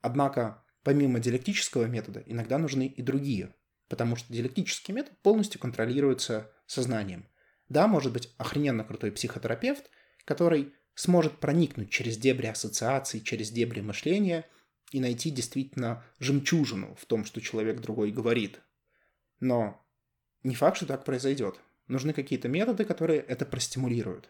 Однако 0.00 0.62
Помимо 0.82 1.20
диалектического 1.20 1.84
метода, 1.84 2.22
иногда 2.26 2.58
нужны 2.58 2.86
и 2.86 3.02
другие, 3.02 3.54
потому 3.88 4.16
что 4.16 4.32
диалектический 4.32 4.92
метод 4.92 5.16
полностью 5.22 5.60
контролируется 5.60 6.50
сознанием. 6.66 7.28
Да, 7.68 7.86
может 7.86 8.12
быть 8.12 8.32
охрененно 8.36 8.84
крутой 8.84 9.12
психотерапевт, 9.12 9.90
который 10.24 10.74
сможет 10.94 11.38
проникнуть 11.38 11.90
через 11.90 12.18
дебри 12.18 12.46
ассоциаций, 12.46 13.20
через 13.20 13.50
дебри 13.50 13.80
мышления 13.80 14.44
и 14.90 15.00
найти 15.00 15.30
действительно 15.30 16.04
жемчужину 16.18 16.96
в 16.96 17.06
том, 17.06 17.24
что 17.24 17.40
человек 17.40 17.80
другой 17.80 18.10
говорит. 18.10 18.60
Но 19.40 19.81
не 20.42 20.54
факт, 20.54 20.76
что 20.76 20.86
так 20.86 21.04
произойдет. 21.04 21.60
Нужны 21.88 22.12
какие-то 22.12 22.48
методы, 22.48 22.84
которые 22.84 23.20
это 23.20 23.44
простимулируют. 23.44 24.28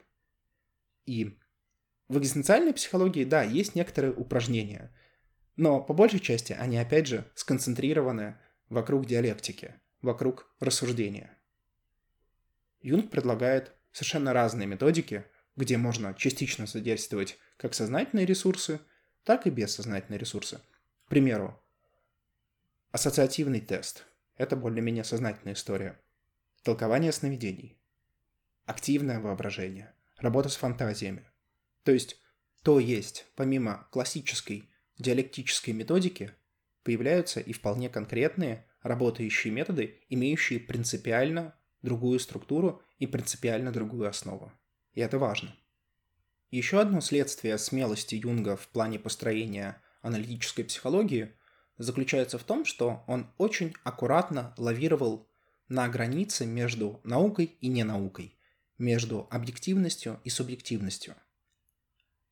И 1.06 1.38
в 2.08 2.18
экзистенциальной 2.18 2.72
психологии, 2.72 3.24
да, 3.24 3.42
есть 3.42 3.74
некоторые 3.74 4.12
упражнения– 4.12 4.94
но 5.56 5.80
по 5.80 5.92
большей 5.92 6.20
части 6.20 6.52
они 6.52 6.78
опять 6.78 7.06
же 7.06 7.30
сконцентрированы 7.34 8.38
вокруг 8.68 9.06
диалектики, 9.06 9.74
вокруг 10.00 10.50
рассуждения. 10.60 11.36
Юнг 12.80 13.10
предлагает 13.10 13.72
совершенно 13.92 14.32
разные 14.32 14.66
методики, 14.66 15.24
где 15.56 15.76
можно 15.76 16.14
частично 16.14 16.66
задействовать 16.66 17.38
как 17.58 17.74
сознательные 17.74 18.26
ресурсы, 18.26 18.80
так 19.24 19.46
и 19.46 19.50
бессознательные 19.50 20.18
ресурсы. 20.18 20.60
К 21.04 21.10
примеру, 21.10 21.62
ассоциативный 22.90 23.60
тест– 23.60 24.06
это 24.36 24.56
более-менее 24.56 25.04
сознательная 25.04 25.54
история. 25.54 26.00
Толкование 26.62 27.12
сновидений. 27.12 27.80
Активное 28.64 29.20
воображение. 29.20 29.94
Работа 30.16 30.48
с 30.48 30.56
фантазиями. 30.56 31.26
То 31.82 31.92
есть, 31.92 32.20
то 32.62 32.78
есть, 32.78 33.26
помимо 33.34 33.88
классической 33.90 34.70
диалектической 34.98 35.74
методики 35.74 36.32
появляются 36.84 37.40
и 37.40 37.52
вполне 37.52 37.88
конкретные 37.88 38.66
работающие 38.82 39.52
методы, 39.52 40.00
имеющие 40.08 40.60
принципиально 40.60 41.54
другую 41.82 42.18
структуру 42.20 42.82
и 42.98 43.06
принципиально 43.06 43.72
другую 43.72 44.08
основу. 44.08 44.52
И 44.92 45.00
это 45.00 45.18
важно. 45.18 45.54
Еще 46.50 46.80
одно 46.80 47.00
следствие 47.00 47.58
смелости 47.58 48.14
Юнга 48.14 48.56
в 48.56 48.68
плане 48.68 48.98
построения 48.98 49.82
аналитической 50.02 50.64
психологии 50.64 51.34
заключается 51.82 52.38
в 52.38 52.44
том, 52.44 52.64
что 52.64 53.02
он 53.06 53.26
очень 53.38 53.74
аккуратно 53.82 54.54
лавировал 54.56 55.28
на 55.68 55.88
границе 55.88 56.46
между 56.46 57.00
наукой 57.02 57.56
и 57.60 57.68
ненаукой, 57.68 58.36
между 58.78 59.26
объективностью 59.30 60.20
и 60.24 60.30
субъективностью. 60.30 61.16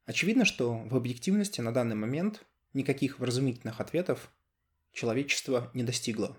Очевидно, 0.06 0.44
что 0.44 0.74
в 0.74 0.96
объективности 0.96 1.60
на 1.60 1.72
данный 1.72 1.96
момент 1.96 2.44
никаких 2.72 3.18
вразумительных 3.18 3.80
ответов 3.80 4.30
человечество 4.92 5.70
не 5.74 5.82
достигло. 5.82 6.36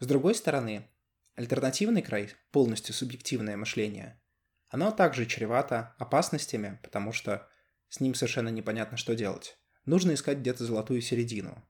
С 0.00 0.06
другой 0.06 0.34
стороны, 0.34 0.88
альтернативный 1.34 2.02
край, 2.02 2.30
полностью 2.50 2.94
субъективное 2.94 3.56
мышление, 3.56 4.20
оно 4.68 4.90
также 4.90 5.26
чревато 5.26 5.94
опасностями, 5.98 6.78
потому 6.82 7.12
что 7.12 7.48
с 7.88 8.00
ним 8.00 8.14
совершенно 8.14 8.48
непонятно, 8.48 8.96
что 8.96 9.14
делать. 9.14 9.56
Нужно 9.84 10.14
искать 10.14 10.38
где-то 10.38 10.64
золотую 10.64 11.00
середину. 11.00 11.62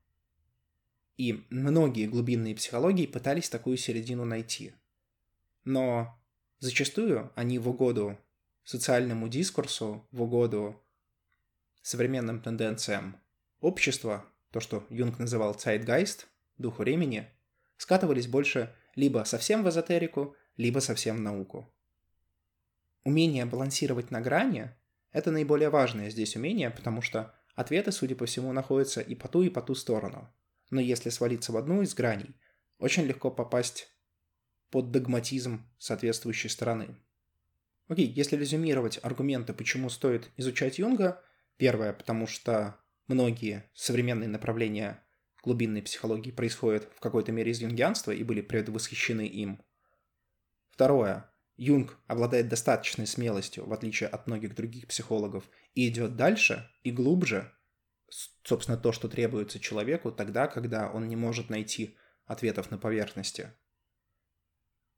И 1.16 1.44
многие 1.50 2.06
глубинные 2.06 2.54
психологии 2.54 3.06
пытались 3.06 3.48
такую 3.48 3.76
середину 3.76 4.24
найти. 4.24 4.74
Но 5.64 6.18
зачастую 6.58 7.32
они 7.36 7.58
в 7.58 7.68
угоду 7.68 8.18
социальному 8.64 9.28
дискурсу, 9.28 10.06
в 10.10 10.22
угоду 10.22 10.82
современным 11.82 12.40
тенденциям 12.40 13.20
Общество, 13.64 14.26
то, 14.50 14.60
что 14.60 14.86
Юнг 14.90 15.18
называл 15.18 15.54
«Zeitgeist», 15.54 16.26
дух 16.58 16.80
времени, 16.80 17.30
скатывались 17.78 18.26
больше 18.26 18.74
либо 18.94 19.24
совсем 19.24 19.64
в 19.64 19.70
эзотерику, 19.70 20.36
либо 20.58 20.80
совсем 20.80 21.16
в 21.16 21.20
науку. 21.20 21.74
Умение 23.04 23.46
балансировать 23.46 24.10
на 24.10 24.20
грани– 24.20 24.70
это 25.12 25.30
наиболее 25.30 25.70
важное 25.70 26.10
здесь 26.10 26.36
умение, 26.36 26.68
потому 26.68 27.00
что 27.00 27.34
ответы, 27.54 27.90
судя 27.90 28.16
по 28.16 28.26
всему, 28.26 28.52
находятся 28.52 29.00
и 29.00 29.14
по 29.14 29.28
ту, 29.28 29.42
и 29.42 29.48
по 29.48 29.62
ту 29.62 29.74
сторону. 29.74 30.30
Но 30.74 30.80
если 30.80 31.08
свалиться 31.08 31.52
в 31.52 31.56
одну 31.56 31.82
из 31.82 31.94
граней, 31.94 32.34
очень 32.80 33.04
легко 33.04 33.30
попасть 33.30 33.86
под 34.70 34.90
догматизм 34.90 35.70
соответствующей 35.78 36.48
стороны. 36.48 36.96
Окей, 37.86 38.08
если 38.08 38.36
резюмировать 38.36 38.98
аргументы, 39.00 39.52
почему 39.52 39.88
стоит 39.88 40.32
изучать 40.36 40.80
Юнга, 40.80 41.22
первое, 41.58 41.92
потому 41.92 42.26
что 42.26 42.74
многие 43.06 43.70
современные 43.72 44.28
направления 44.28 45.00
глубинной 45.44 45.80
психологии 45.80 46.32
происходят 46.32 46.90
в 46.96 46.98
какой-то 46.98 47.30
мере 47.30 47.52
из 47.52 47.60
юнгианства 47.60 48.10
и 48.10 48.24
были 48.24 48.40
предвосхищены 48.40 49.28
им. 49.28 49.62
Второе. 50.70 51.30
Юнг 51.56 52.00
обладает 52.08 52.48
достаточной 52.48 53.06
смелостью, 53.06 53.64
в 53.64 53.72
отличие 53.72 54.08
от 54.08 54.26
многих 54.26 54.56
других 54.56 54.88
психологов, 54.88 55.48
и 55.74 55.86
идет 55.86 56.16
дальше 56.16 56.68
и 56.82 56.90
глубже, 56.90 57.52
собственно, 58.08 58.76
то, 58.76 58.92
что 58.92 59.08
требуется 59.08 59.58
человеку 59.58 60.12
тогда, 60.12 60.46
когда 60.46 60.90
он 60.90 61.08
не 61.08 61.16
может 61.16 61.50
найти 61.50 61.96
ответов 62.26 62.70
на 62.70 62.78
поверхности. 62.78 63.52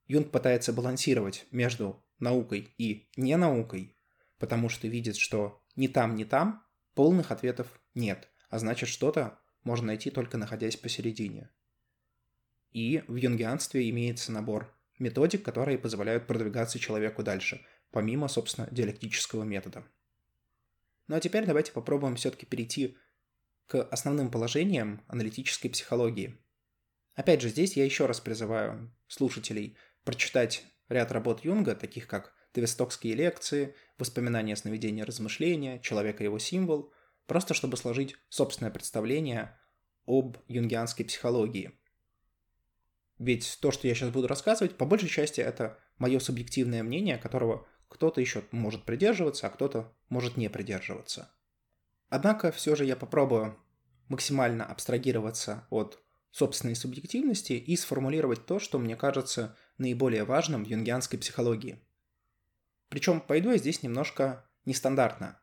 Юнг 0.07 0.31
пытается 0.31 0.73
балансировать 0.73 1.47
между 1.51 2.05
наукой 2.19 2.75
и 2.79 3.09
ненаукой, 3.16 3.97
потому 4.38 4.69
что 4.69 4.87
видит, 4.87 5.16
что 5.16 5.62
ни 5.75 5.88
там, 5.88 6.14
ни 6.14 6.25
там 6.25 6.64
полных 6.95 7.31
ответов 7.31 7.69
нет, 7.95 8.31
а 8.49 8.59
значит 8.59 8.88
что-то 8.88 9.38
можно 9.64 9.88
найти 9.88 10.11
только 10.11 10.38
находясь 10.38 10.77
посередине. 10.77 11.51
И 12.71 13.03
в 13.09 13.16
юнгианстве 13.16 13.88
имеется 13.90 14.33
набор 14.33 14.73
методик, 14.99 15.45
которые 15.45 15.79
позволяют 15.79 16.27
продвигаться 16.27 16.79
человеку 16.79 17.23
дальше, 17.23 17.64
помимо, 17.90 18.29
собственно, 18.29 18.69
диалектического 18.71 19.45
метода. 19.45 19.85
Ну 21.09 21.16
а 21.16 21.21
теперь 21.21 21.47
давайте 21.47 21.73
попробуем 21.73 22.16
все-таки 22.16 22.47
перейти 22.47 22.97
к 23.66 23.83
основным 23.83 24.31
положениям 24.31 25.05
аналитической 25.09 25.69
психологии. 25.69 26.38
Опять 27.14 27.40
же, 27.40 27.49
здесь 27.49 27.77
я 27.77 27.85
еще 27.85 28.07
раз 28.07 28.21
призываю 28.21 28.95
слушателей 29.09 29.77
прочитать 30.05 30.64
ряд 30.88 31.12
работ 31.12 31.45
Юнга, 31.45 31.75
таких 31.75 32.07
как 32.07 32.35
«Твистокские 32.53 33.14
лекции», 33.14 33.75
«Воспоминания 33.99 34.57
сновидения 34.57 35.05
размышления», 35.05 35.81
«Человек 35.81 36.21
и 36.21 36.25
его 36.25 36.38
символ», 36.38 36.92
просто 37.27 37.55
чтобы 37.55 37.77
сложить 37.77 38.16
собственное 38.29 38.71
представление 38.71 39.59
об 40.07 40.38
юнгианской 40.47 41.05
психологии. 41.05 41.73
Ведь 43.19 43.59
то, 43.61 43.71
что 43.71 43.88
я 43.88 43.95
сейчас 43.95 44.11
буду 44.11 44.29
рассказывать, 44.29 44.77
по 44.77 44.85
большей 44.85 45.09
части 45.09 45.40
это 45.40 45.79
мое 45.99 46.19
субъективное 46.19 46.83
мнение, 46.83 47.19
которого 47.19 47.66
кто-то 47.88 48.20
еще 48.20 48.44
может 48.51 48.85
придерживаться, 48.85 49.46
а 49.46 49.51
кто-то 49.51 49.92
может 50.09 50.37
не 50.37 50.49
придерживаться. 50.49 51.31
Однако 52.09 52.53
все 52.53 52.77
же 52.77 52.85
я 52.85 52.96
попробую 52.96 53.59
максимально 54.09 54.64
абстрагироваться 54.64 55.66
от 55.70 56.03
собственной 56.31 56.77
субъективности 56.77 57.55
и 57.55 57.77
сформулировать 57.77 58.46
то, 58.46 58.59
что 58.59 58.79
мне 58.79 58.96
кажется 58.96 59.57
наиболее 59.79 60.25
важным 60.25 60.64
в 60.64 60.68
юнгианской 60.68 61.18
психологии. 61.18 61.81
Причем 62.88 63.20
пойду 63.20 63.51
я 63.51 63.59
здесь 63.59 63.83
немножко 63.83 64.44
нестандартно. 64.64 65.40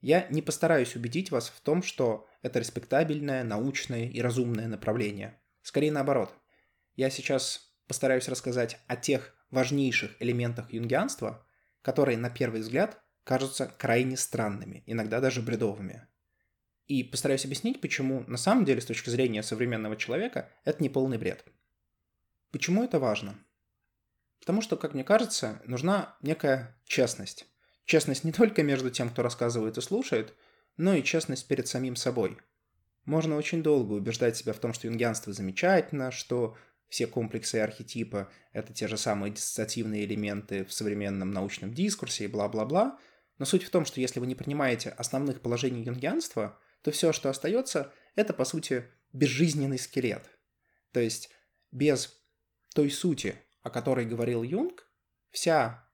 Я 0.00 0.26
не 0.30 0.42
постараюсь 0.42 0.96
убедить 0.96 1.30
вас 1.30 1.48
в 1.48 1.60
том, 1.60 1.82
что 1.82 2.26
это 2.42 2.58
респектабельное, 2.58 3.44
научное 3.44 4.08
и 4.08 4.20
разумное 4.20 4.66
направление. 4.66 5.38
Скорее 5.62 5.92
наоборот. 5.92 6.34
Я 6.96 7.08
сейчас 7.08 7.72
постараюсь 7.86 8.28
рассказать 8.28 8.78
о 8.88 8.96
тех 8.96 9.34
важнейших 9.50 10.16
элементах 10.20 10.72
юнгианства, 10.72 11.46
которые 11.82 12.16
на 12.16 12.30
первый 12.30 12.60
взгляд 12.60 13.02
кажутся 13.24 13.66
крайне 13.66 14.16
странными, 14.16 14.82
иногда 14.86 15.20
даже 15.20 15.42
бредовыми. 15.42 16.06
И 16.86 17.04
постараюсь 17.04 17.44
объяснить, 17.44 17.80
почему 17.80 18.24
на 18.26 18.36
самом 18.36 18.64
деле 18.64 18.80
с 18.80 18.86
точки 18.86 19.10
зрения 19.10 19.42
современного 19.42 19.96
человека 19.96 20.50
это 20.64 20.82
не 20.82 20.88
полный 20.88 21.18
бред. 21.18 21.44
Почему 22.50 22.84
это 22.84 22.98
важно? 22.98 23.38
Потому 24.40 24.60
что, 24.60 24.76
как 24.76 24.92
мне 24.92 25.04
кажется, 25.04 25.62
нужна 25.64 26.16
некая 26.20 26.76
честность. 26.84 27.46
Честность 27.84 28.24
не 28.24 28.32
только 28.32 28.62
между 28.62 28.90
тем, 28.90 29.10
кто 29.10 29.22
рассказывает 29.22 29.78
и 29.78 29.80
слушает, 29.80 30.34
но 30.76 30.94
и 30.94 31.04
честность 31.04 31.46
перед 31.46 31.68
самим 31.68 31.96
собой. 31.96 32.38
Можно 33.04 33.36
очень 33.36 33.62
долго 33.62 33.92
убеждать 33.92 34.36
себя 34.36 34.52
в 34.52 34.58
том, 34.58 34.72
что 34.72 34.86
юнгианство 34.86 35.32
замечательно, 35.32 36.10
что 36.10 36.56
все 36.92 37.06
комплексы 37.06 37.56
и 37.56 37.60
архетипы— 37.60 38.28
это 38.52 38.74
те 38.74 38.86
же 38.86 38.98
самые 38.98 39.32
диссоциативные 39.32 40.04
элементы 40.04 40.66
в 40.66 40.74
современном 40.74 41.30
научном 41.30 41.72
дискурсе 41.72 42.24
и 42.24 42.28
бла-бла-бла. 42.28 42.98
Но 43.38 43.46
суть 43.46 43.64
в 43.64 43.70
том, 43.70 43.86
что 43.86 43.98
если 43.98 44.20
вы 44.20 44.26
не 44.26 44.34
принимаете 44.34 44.90
основных 44.90 45.40
положений 45.40 45.84
юнгианства, 45.84 46.60
то 46.82 46.90
все, 46.90 47.14
что 47.14 47.30
остается, 47.30 47.94
это, 48.14 48.34
по 48.34 48.44
сути, 48.44 48.84
безжизненный 49.14 49.78
скелет. 49.78 50.28
То 50.92 51.00
есть 51.00 51.30
без 51.70 52.22
той 52.74 52.90
сути, 52.90 53.36
о 53.62 53.70
которой 53.70 54.04
говорил 54.04 54.42
Юнг, 54.42 54.86
вся, 55.30 55.88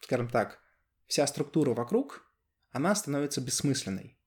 скажем 0.00 0.30
так, 0.30 0.62
вся 1.08 1.26
структура 1.26 1.74
вокруг, 1.74 2.26
она 2.70 2.94
становится 2.94 3.42
бессмысленной 3.42 4.18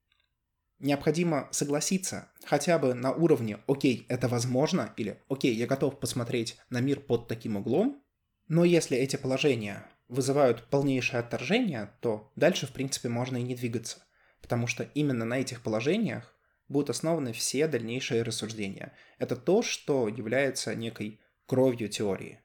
необходимо 0.84 1.48
согласиться 1.50 2.28
хотя 2.44 2.78
бы 2.78 2.94
на 2.94 3.10
уровне 3.10 3.58
«Окей, 3.66 4.04
это 4.08 4.28
возможно» 4.28 4.92
или 4.96 5.18
«Окей, 5.28 5.54
я 5.54 5.66
готов 5.66 5.98
посмотреть 5.98 6.58
на 6.68 6.80
мир 6.80 7.00
под 7.00 7.26
таким 7.26 7.56
углом», 7.56 8.04
но 8.48 8.64
если 8.64 8.98
эти 8.98 9.16
положения 9.16 9.88
вызывают 10.08 10.68
полнейшее 10.68 11.20
отторжение, 11.20 11.90
то 12.00 12.30
дальше, 12.36 12.66
в 12.66 12.72
принципе, 12.72 13.08
можно 13.08 13.38
и 13.38 13.42
не 13.42 13.54
двигаться, 13.54 14.04
потому 14.42 14.66
что 14.66 14.84
именно 14.94 15.24
на 15.24 15.40
этих 15.40 15.62
положениях 15.62 16.34
будут 16.68 16.90
основаны 16.90 17.32
все 17.32 17.66
дальнейшие 17.66 18.22
рассуждения. 18.22 18.92
Это 19.18 19.36
то, 19.36 19.62
что 19.62 20.08
является 20.08 20.74
некой 20.74 21.20
кровью 21.46 21.88
теории. 21.88 22.42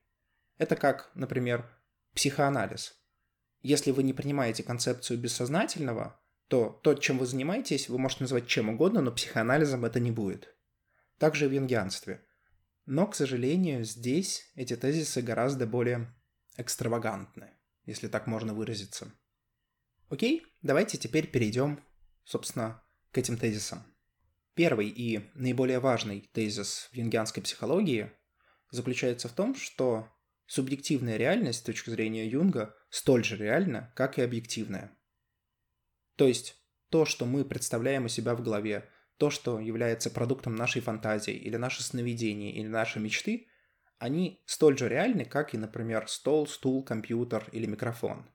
Это 0.58 0.78
как, 0.78 1.12
например, 1.14 1.70
психоанализ. 2.16 2.96
Если 3.62 3.92
вы 3.92 4.04
не 4.04 4.14
принимаете 4.14 4.64
концепцию 4.64 5.20
бессознательного, 5.20 6.18
то 6.50 6.80
то, 6.84 6.96
чем 6.96 7.20
вы 7.20 7.28
занимаетесь, 7.28 7.90
вы 7.90 8.00
можете 8.00 8.24
назвать 8.24 8.48
чем 8.48 8.70
угодно, 8.70 9.02
но 9.02 9.12
психоанализом 9.12 9.86
это 9.86 10.00
не 10.00 10.12
будет. 10.12 10.56
Также 11.20 11.48
в 11.48 11.54
юнгианстве. 11.54 12.26
Но, 12.88 13.06
к 13.06 13.16
сожалению, 13.16 13.86
здесь 13.86 14.52
эти 14.56 14.76
тезисы 14.76 15.22
гораздо 15.22 15.68
более 15.68 16.12
экстравагантны, 16.58 17.52
если 17.86 18.08
так 18.08 18.26
можно 18.26 18.56
выразиться. 18.56 19.14
Окей, 20.10 20.44
давайте 20.64 20.98
теперь 20.98 21.28
перейдем, 21.28 21.84
собственно, 22.24 22.84
к 23.12 23.20
этим 23.20 23.38
тезисам. 23.38 23.84
Первый 24.56 24.90
и 24.90 25.30
наиболее 25.36 25.80
важный 25.80 26.32
тезис 26.34 26.90
в 26.92 26.96
юнгианской 26.96 27.44
психологии 27.44 28.12
заключается 28.72 29.28
в 29.28 29.34
том, 29.34 29.54
что 29.54 30.10
субъективная 30.48 31.18
реальность 31.18 31.60
с 31.60 31.64
точки 31.64 31.92
зрения 31.92 32.28
Юнга 32.28 32.76
столь 32.90 33.24
же 33.24 33.38
реальна, 33.38 33.94
как 33.96 34.18
и 34.18 34.24
объективная– 34.24 34.96
то 36.20 36.28
есть 36.28 36.58
то, 36.90 37.06
что 37.06 37.26
мы 37.26 37.46
представляем 37.46 38.04
у 38.04 38.10
себя 38.10 38.36
в 38.36 38.44
голове, 38.44 38.90
то, 39.16 39.30
что 39.30 39.58
является 39.58 40.10
продуктом 40.10 40.54
нашей 40.54 40.82
фантазии 40.82 41.34
или 41.34 41.56
наше 41.56 41.82
сновидение 41.82 42.52
или 42.52 42.68
наши 42.68 43.00
мечты, 43.00 43.48
они 44.00 44.44
столь 44.46 44.78
же 44.78 44.90
реальны, 44.90 45.24
как 45.24 45.54
и, 45.54 45.58
например, 45.58 46.10
стол, 46.10 46.46
стул, 46.46 46.84
компьютер 46.84 47.48
или 47.54 47.68
микрофон. 47.68 48.30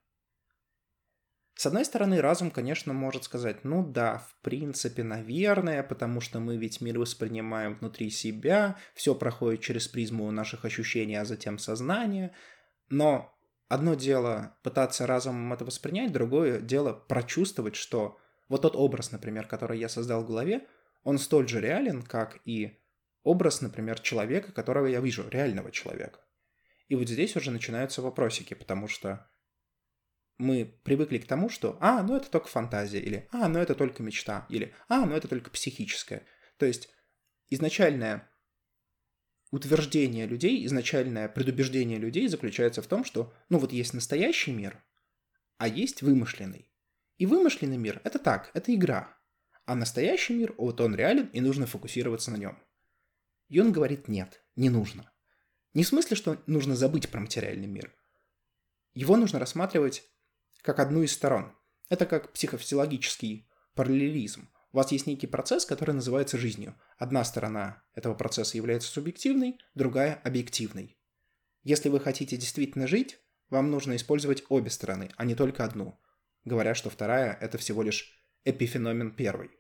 С 1.57 1.67
одной 1.67 1.85
стороны, 1.85 2.23
разум, 2.23 2.51
конечно, 2.51 2.95
может 2.95 3.25
сказать, 3.25 3.65
ну 3.65 3.87
да, 3.87 4.27
в 4.31 4.41
принципе, 4.41 5.03
наверное, 5.03 5.83
потому 5.83 6.23
что 6.23 6.41
мы 6.41 6.57
ведь 6.57 6.81
мир 6.81 6.99
воспринимаем 6.99 7.75
внутри 7.75 8.09
себя, 8.09 8.79
все 8.95 9.15
проходит 9.15 9.61
через 9.61 9.89
призму 9.89 10.31
наших 10.31 10.65
ощущений, 10.65 11.17
а 11.17 11.27
затем 11.27 11.59
сознания, 11.59 12.35
но 12.89 13.34
одно 13.69 13.95
дело 13.95 14.57
пытаться 14.63 15.07
разумом 15.07 15.53
это 15.53 15.65
воспринять, 15.65 16.13
другое 16.13 16.61
дело 16.61 16.93
прочувствовать, 16.93 17.77
что 17.77 18.19
вот 18.49 18.63
тот 18.63 18.77
образ, 18.77 19.13
например, 19.13 19.47
который 19.47 19.79
я 19.79 19.89
создал 19.89 20.23
в 20.23 20.27
голове, 20.27 20.67
он 21.03 21.19
столь 21.19 21.49
же 21.49 21.61
реален, 21.61 22.03
как 22.03 22.41
и 22.45 22.79
образ, 23.23 23.61
например, 23.61 24.01
человека, 24.01 24.53
которого 24.53 24.87
я 24.87 25.01
вижу, 25.01 25.29
реального 25.29 25.71
человека. 25.71 26.21
И 26.89 26.95
вот 26.95 27.09
здесь 27.09 27.37
уже 27.37 27.51
начинаются 27.51 28.03
вопросики, 28.03 28.55
потому 28.55 28.89
что 28.89 29.31
мы 30.37 30.79
привыкли 30.85 31.19
к 31.19 31.27
тому, 31.27 31.49
что 31.49 31.79
«а, 31.81 32.03
ну 32.03 32.17
это 32.17 32.31
только 32.31 32.49
фантазия», 32.49 33.01
или 33.01 33.29
«а, 33.31 33.49
ну 33.49 33.59
это 33.59 33.75
только 33.75 34.03
мечта», 34.03 34.47
или 34.49 34.75
«а, 34.89 35.07
ну 35.07 35.15
это 35.15 35.29
только 35.29 35.51
психическое». 35.51 36.27
То 36.59 36.67
есть 36.67 36.91
изначальная 37.49 38.31
утверждение 39.55 40.27
людей, 40.27 40.67
изначальное 40.67 41.29
предубеждение 41.29 41.99
людей 41.99 42.27
заключается 42.29 42.83
в 42.83 42.87
том, 42.87 43.05
что, 43.05 43.33
ну 43.49 43.59
вот 43.59 43.73
есть 43.73 43.95
настоящий 43.95 44.53
мир, 44.53 44.83
а 45.59 45.69
есть 45.69 46.03
вымышленный. 46.03 46.71
И 47.19 47.27
вымышленный 47.27 47.77
мир– 47.77 48.01
это 48.05 48.19
так, 48.19 48.51
это 48.55 48.75
игра. 48.75 49.17
А 49.65 49.77
настоящий 49.77 50.35
мир, 50.35 50.55
вот 50.59 50.81
он 50.81 50.95
реален, 50.95 51.27
и 51.29 51.41
нужно 51.41 51.67
фокусироваться 51.67 52.33
на 52.33 52.37
нем. 52.37 52.59
И 53.49 53.61
он 53.61 53.73
говорит 53.73 54.09
нет, 54.09 54.45
не 54.57 54.71
нужно. 54.71 55.11
Не 55.73 55.85
в 55.85 55.89
смысле, 55.89 56.17
что 56.17 56.43
нужно 56.47 56.75
забыть 56.75 57.09
про 57.09 57.21
материальный 57.21 57.69
мир. 57.69 57.95
Его 58.93 59.17
нужно 59.17 59.39
рассматривать 59.39 60.03
как 60.63 60.81
одну 60.81 61.03
из 61.03 61.13
сторон. 61.13 61.53
Это 61.89 62.07
как 62.07 62.33
психофизиологический 62.33 63.49
параллелизм. 63.75 64.49
У 64.75 64.77
вас 64.77 64.91
есть 64.91 65.07
некий 65.07 65.29
процесс, 65.29 65.65
который 65.65 65.95
называется 65.95 66.37
жизнью. 66.37 66.75
Одна 66.99 67.23
сторона 67.23 67.81
этого 67.95 68.15
процесса 68.15 68.57
является 68.57 68.91
субъективной, 68.91 69.57
другая– 69.77 70.21
объективной. 70.25 70.99
Если 71.63 71.89
вы 71.89 72.01
хотите 72.01 72.37
действительно 72.37 72.89
жить, 72.89 73.21
вам 73.51 73.71
нужно 73.71 73.95
использовать 73.95 74.43
обе 74.49 74.71
стороны, 74.71 75.11
а 75.15 75.25
не 75.25 75.37
только 75.37 75.63
одну, 75.63 75.97
говоря, 76.45 76.75
что 76.75 76.91
вторая– 76.91 77.39
это 77.41 77.57
всего 77.57 77.85
лишь 77.85 78.21
эпифеномен 78.45 79.13
первой. 79.13 79.53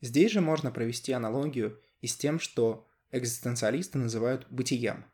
Здесь 0.00 0.32
же 0.32 0.40
можно 0.40 0.72
провести 0.72 1.12
аналогию 1.12 1.80
и 2.00 2.08
с 2.08 2.16
тем, 2.16 2.40
что 2.40 2.88
экзистенциалисты 3.12 3.98
называют 3.98 4.48
бытием. 4.50 5.04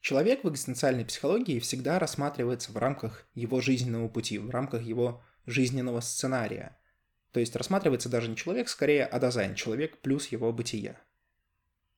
Человек 0.00 0.44
в 0.44 0.48
экзистенциальной 0.48 1.04
психологии 1.04 1.58
всегда 1.58 1.98
рассматривается 1.98 2.72
в 2.72 2.78
рамках 2.78 3.28
его 3.34 3.60
жизненного 3.60 4.08
пути, 4.08 4.38
в 4.38 4.48
рамках 4.48 4.80
его 4.80 5.22
жизненного 5.44 6.00
сценария– 6.00 6.78
то 7.32 7.40
есть 7.40 7.54
рассматривается 7.56 8.08
даже 8.08 8.28
не 8.28 8.36
человек, 8.36 8.68
скорее 8.68 9.04
а 9.04 9.10
Dasein, 9.10 9.54
человек 9.54 9.98
плюс 9.98 10.28
его 10.28 10.52
бытие. 10.52 10.98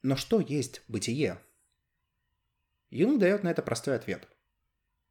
Но 0.02 0.16
что 0.16 0.40
есть 0.40 0.82
бытие? 0.88 1.40
Юнг 2.90 3.18
дает 3.18 3.42
на 3.42 3.50
это 3.50 3.62
простой 3.62 3.96
ответ. 3.96 4.28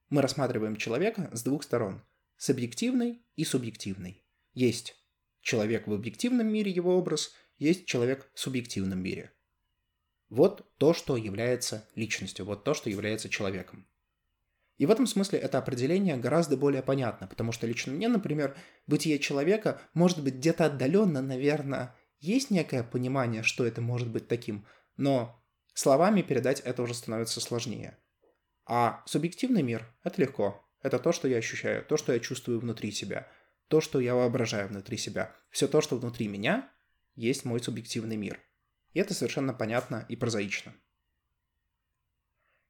Мы 0.10 0.22
рассматриваем 0.22 0.76
человека 0.76 1.30
с 1.34 1.44
двух 1.44 1.64
сторон. 1.64 2.04
с 2.38 2.50
объективной 2.50 3.22
и 3.36 3.46
субъективной. 3.46 4.24
Есть 4.56 4.96
человек 5.42 5.86
в 5.86 5.94
объективном 5.94 6.48
мире, 6.48 6.72
его 6.72 6.98
образ, 6.98 7.36
есть 7.60 7.86
человек 7.86 8.32
в 8.34 8.40
субъективном 8.40 9.00
мире. 9.00 9.32
Вот 10.30 10.66
то, 10.78 10.96
что 10.96 11.18
является 11.18 11.88
личностью, 11.94 12.46
вот 12.46 12.64
то, 12.64 12.74
что 12.74 12.90
является 12.90 13.30
человеком. 13.30 13.86
И 14.82 14.86
в 14.88 14.90
этом 14.90 15.06
смысле 15.06 15.38
это 15.38 15.60
определение 15.60 16.18
гораздо 16.18 16.58
более 16.58 16.82
понятно, 16.82 17.28
потому 17.28 17.52
что 17.52 17.68
лично 17.68 17.94
мне, 17.94 18.08
например, 18.08 18.58
бытие 18.88 19.20
человека 19.20 19.80
может 19.94 20.24
быть 20.24 20.38
где-то 20.38 20.66
отдаленно, 20.66 21.22
наверное, 21.22 21.96
есть 22.20 22.50
некое 22.50 22.82
понимание, 22.82 23.44
что 23.44 23.64
это 23.64 23.80
может 23.80 24.10
быть 24.10 24.28
таким, 24.28 24.66
но 24.98 25.40
словами 25.76 26.24
передать 26.24 26.62
это 26.62 26.82
уже 26.82 26.96
становится 26.96 27.40
сложнее. 27.42 28.00
А 28.66 29.04
субъективный 29.06 29.62
мир– 29.62 29.86
это 30.04 30.20
легко. 30.20 30.68
Это 30.82 30.98
то, 30.98 31.12
что 31.12 31.28
я 31.28 31.38
ощущаю, 31.38 31.86
то, 31.86 31.96
что 31.96 32.12
я 32.12 32.20
чувствую 32.20 32.60
внутри 32.60 32.92
себя, 32.92 33.28
то, 33.68 33.82
что 33.82 34.00
я 34.00 34.16
воображаю 34.16 34.68
внутри 34.68 34.98
себя. 34.98 35.36
Все 35.52 35.68
то, 35.68 35.82
что 35.82 35.96
внутри 35.96 36.28
меня, 36.28 36.74
есть 37.14 37.46
мой 37.46 37.60
субъективный 37.60 38.18
мир. 38.18 38.40
И 38.94 39.00
это 39.00 39.14
совершенно 39.14 39.54
понятно 39.54 40.08
и 40.10 40.16
прозаично. 40.16 40.74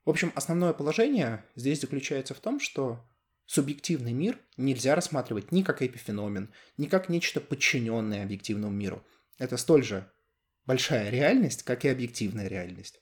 В 0.06 0.10
общем, 0.10 0.32
основное 0.36 0.74
положение 0.74 1.46
здесь 1.56 1.82
заключается 1.82 2.34
в 2.34 2.40
том, 2.40 2.60
что 2.60 3.06
субъективный 3.46 4.14
мир 4.14 4.40
нельзя 4.58 4.96
рассматривать 4.96 5.52
ни 5.52 5.62
как 5.62 5.82
эпифеномен, 5.82 6.52
ни 6.78 6.88
как 6.88 7.10
нечто 7.10 7.40
подчиненное 7.40 8.24
объективному 8.24 8.74
миру. 8.74 9.06
Это 9.38 9.58
столь 9.58 9.84
же 9.84 10.12
большая 10.66 11.10
реальность, 11.10 11.64
как 11.64 11.86
и 11.86 11.90
объективная 11.90 12.48
реальность. 12.48 13.02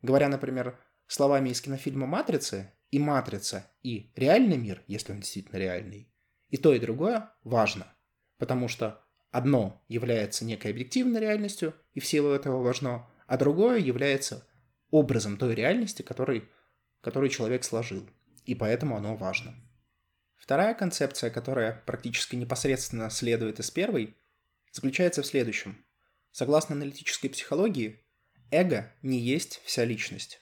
Говоря, 0.00 0.28
например, 0.28 0.78
словами 1.06 1.50
из 1.50 1.60
кинофильма 1.60 2.06
«Матрицы», 2.06 2.72
и 2.90 2.98
«Матрица», 2.98 3.70
и 3.82 4.12
реальный 4.16 4.56
мир, 4.56 4.82
если 4.86 5.12
он 5.12 5.20
действительно 5.20 5.58
реальный, 5.58 6.12
и 6.48 6.56
то, 6.56 6.74
и 6.74 6.78
другое 6.78 7.30
важно, 7.42 7.86
потому 8.38 8.68
что 8.68 9.02
одно 9.30 9.82
является 9.88 10.44
некой 10.44 10.70
объективной 10.70 11.20
реальностью, 11.20 11.74
и 11.94 12.00
в 12.00 12.06
силу 12.06 12.30
этого 12.30 12.62
важно, 12.62 13.08
а 13.26 13.38
другое 13.38 13.78
является 13.78 14.46
образом 14.92 15.36
той 15.36 15.56
реальности, 15.56 16.02
который, 16.02 16.48
который 17.00 17.30
человек 17.30 17.64
сложил, 17.64 18.08
и 18.44 18.54
поэтому 18.54 18.96
оно 18.96 19.16
важно. 19.16 19.56
Вторая 20.36 20.74
концепция, 20.74 21.30
которая 21.30 21.82
практически 21.86 22.36
непосредственно 22.36 23.10
следует 23.10 23.58
из 23.58 23.70
первой, 23.70 24.16
заключается 24.70 25.22
в 25.22 25.26
следующем. 25.26 25.84
Согласно 26.30 26.76
аналитической 26.76 27.28
психологии, 27.28 28.04
эго 28.50 28.92
не 29.02 29.18
есть 29.18 29.60
вся 29.64 29.84
личность. 29.84 30.40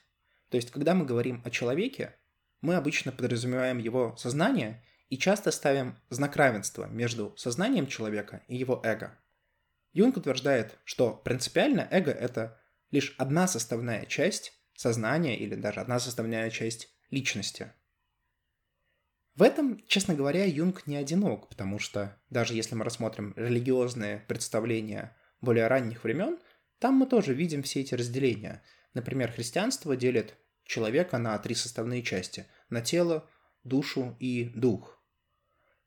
То 0.49 0.57
есть, 0.57 0.71
когда 0.71 0.93
мы 0.93 1.05
говорим 1.05 1.41
о 1.45 1.49
человеке, 1.49 2.15
мы 2.61 2.75
обычно 2.75 3.11
подразумеваем 3.11 3.77
его 3.77 4.15
сознание 4.17 4.83
и 5.09 5.17
часто 5.17 5.51
ставим 5.51 5.97
знак 6.09 6.35
равенства 6.35 6.85
между 6.85 7.33
сознанием 7.37 7.87
человека 7.87 8.43
и 8.47 8.55
его 8.55 8.81
эго. 8.83 9.17
Юнг 9.93 10.17
утверждает, 10.17 10.77
что 10.83 11.13
принципиально 11.13 11.87
эго– 11.91 12.11
это 12.11 12.60
лишь 12.91 13.15
одна 13.17 13.47
составная 13.47 14.05
часть 14.05 14.53
сознания 14.75 15.37
или 15.37 15.55
даже 15.55 15.79
одна 15.79 15.99
составная 15.99 16.49
часть 16.49 16.89
личности. 17.09 17.71
В 19.35 19.43
этом, 19.43 19.81
честно 19.87 20.13
говоря, 20.13 20.45
Юнг 20.45 20.87
не 20.87 20.97
одинок, 20.97 21.47
потому 21.47 21.79
что 21.79 22.21
даже 22.29 22.53
если 22.53 22.75
мы 22.75 22.83
рассмотрим 22.83 23.33
религиозные 23.37 24.19
представления 24.27 25.17
более 25.39 25.67
ранних 25.67 26.03
времен, 26.03 26.37
там 26.79 26.95
мы 26.95 27.05
тоже 27.05 27.33
видим 27.33 27.63
все 27.63 27.81
эти 27.81 27.95
разделения. 27.95 28.61
Например, 28.93 29.31
христианство 29.31 29.95
делит 29.95 30.35
человека 30.65 31.17
на 31.17 31.37
три 31.39 31.55
составные 31.55 32.03
части– 32.03 32.45
на 32.69 32.81
тело, 32.81 33.29
душу 33.63 34.15
и 34.19 34.45
дух. 34.55 34.97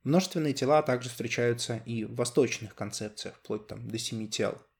Множественные 0.02 0.52
тела 0.52 0.82
также 0.82 1.08
встречаются 1.08 1.82
и 1.86 2.04
в 2.04 2.14
восточных 2.14 2.74
концепциях, 2.74 3.36
вплоть 3.36 3.66
там 3.66 3.88
до 3.88 3.98
семи 3.98 4.28
тел– 4.28 4.60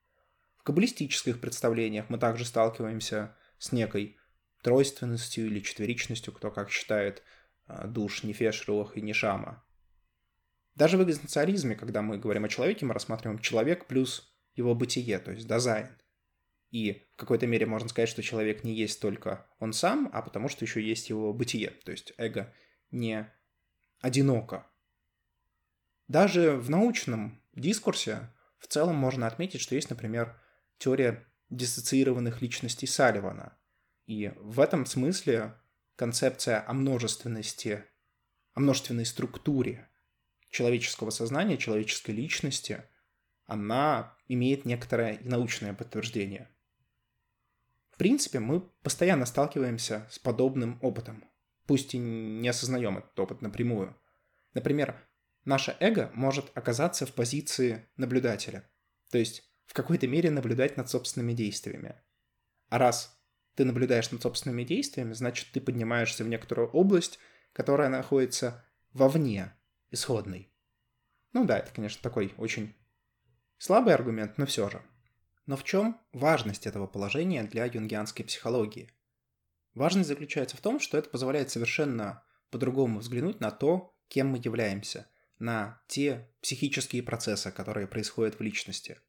каббалистических 0.65 1.41
представлениях 1.41 2.11
мы 2.11 2.19
также 2.19 2.45
сталкиваемся 2.45 3.37
с 3.59 3.71
некой 3.71 4.17
тройственностью 4.63 5.47
или 5.47 5.61
четверичностью, 5.61 6.33
кто 6.33 6.51
как 6.51 6.71
считает, 6.71 7.23
а, 7.67 7.87
душ 7.87 8.23
Нефеш, 8.25 8.67
Руах 8.67 8.97
и 8.97 9.03
Нишама. 9.03 9.63
Даже 10.75 10.97
в 10.97 11.05
экзистенциализме, 11.05 11.77
когда 11.77 12.03
мы 12.03 12.19
говорим 12.19 12.45
о 12.45 12.49
человеке, 12.49 12.85
мы 12.85 12.95
рассматриваем 12.95 13.39
человек 13.39 13.87
плюс 13.87 14.35
его 14.57 14.75
бытие, 14.75 15.19
то 15.19 15.31
есть 15.31 15.47
дизайн. 15.47 15.89
И 16.71 17.07
в 17.15 17.17
какой-то 17.17 17.47
мере 17.47 17.67
можно 17.67 17.89
сказать, 17.89 18.09
что 18.09 18.23
человек 18.23 18.65
не 18.65 18.75
есть 18.75 19.01
только 19.01 19.47
он 19.61 19.73
сам, 19.73 20.11
а 20.13 20.23
потому 20.23 20.49
что 20.49 20.65
еще 20.65 20.83
есть 20.83 21.09
его 21.09 21.33
бытие, 21.33 21.71
то 21.71 21.93
есть 21.93 22.15
эго 22.17 22.53
не 22.91 23.31
одиноко. 24.01 24.67
Даже 26.09 26.57
в 26.57 26.71
научном 26.71 27.41
дискурсе 27.55 28.31
в 28.59 28.67
целом 28.67 28.97
можно 28.97 29.27
отметить, 29.27 29.61
что 29.61 29.75
есть, 29.75 29.91
например, 29.91 30.37
теория 30.79 31.27
диссоциированных 31.51 32.43
личностей 32.43 32.87
Салливана. 32.87 33.57
И 34.07 34.33
в 34.37 34.61
этом 34.61 34.87
смысле 34.87 35.55
концепция 35.97 36.65
о 36.67 36.73
множественности, 36.73 37.85
о 38.55 38.61
множественной 38.61 39.07
структуре 39.07 39.89
человеческого 40.51 41.11
сознания, 41.11 41.57
человеческой 41.57 42.13
личности, 42.13 42.85
она 43.47 44.17
имеет 44.29 44.65
некоторое 44.65 45.19
научное 45.23 45.75
подтверждение. 45.75 46.49
В 47.91 47.97
принципе, 47.97 48.41
мы 48.41 48.61
постоянно 48.61 49.27
сталкиваемся 49.27 50.09
с 50.11 50.19
подобным 50.19 50.79
опытом, 50.83 51.25
пусть 51.67 51.95
и 51.95 51.99
не 51.99 52.49
осознаем 52.49 52.99
этот 52.99 53.19
опыт 53.19 53.41
напрямую. 53.41 53.97
Например, 54.53 54.97
наше 55.45 55.77
эго 55.81 56.11
может 56.15 56.51
оказаться 56.57 57.07
в 57.07 57.13
позиции 57.13 57.89
наблюдателя. 57.97 58.69
То 59.11 59.19
есть 59.19 59.54
в 59.67 59.75
какой-то 59.75 60.07
мере 60.07 60.31
наблюдать 60.31 60.77
над 60.77 60.89
собственными 60.89 61.33
действиями. 61.33 61.97
А 62.69 62.79
раз 62.79 63.19
ты 63.55 63.65
наблюдаешь 63.65 64.11
над 64.11 64.23
собственными 64.23 64.65
действиями, 64.65 65.13
значит, 65.13 65.49
ты 65.53 65.61
поднимаешься 65.61 66.25
в 66.25 66.29
некоторую 66.29 66.69
область, 66.71 67.19
которая 67.53 67.89
находится 67.89 68.65
вовне 68.93 69.53
исходной. 69.91 70.53
Ну 71.33 71.45
да, 71.45 71.59
это, 71.59 71.73
конечно, 71.73 72.03
такой 72.03 72.35
очень 72.37 72.75
слабый 73.59 73.95
аргумент, 73.95 74.39
но 74.39 74.47
все 74.47 74.69
же. 74.69 74.83
Но 75.47 75.57
в 75.57 75.65
чем 75.65 76.01
важность 76.13 76.67
этого 76.67 76.87
положения 76.87 77.45
для 77.45 77.67
юнгианской 77.67 78.25
психологии? 78.25 78.91
Важность 79.75 80.09
заключается 80.09 80.57
в 80.57 80.61
том, 80.61 80.81
что 80.81 80.97
это 80.97 81.11
позволяет 81.11 81.51
совершенно 81.51 82.23
по-другому 82.51 83.01
взглянуть 83.01 83.41
на 83.41 83.51
то, 83.51 83.95
кем 84.09 84.29
мы 84.29 84.39
являемся, 84.43 85.09
на 85.39 85.83
те 85.89 86.31
психические 86.41 87.03
процессы, 87.03 87.51
которые 87.51 87.87
происходят 87.87 88.39
в 88.39 88.43
личности– 88.43 88.99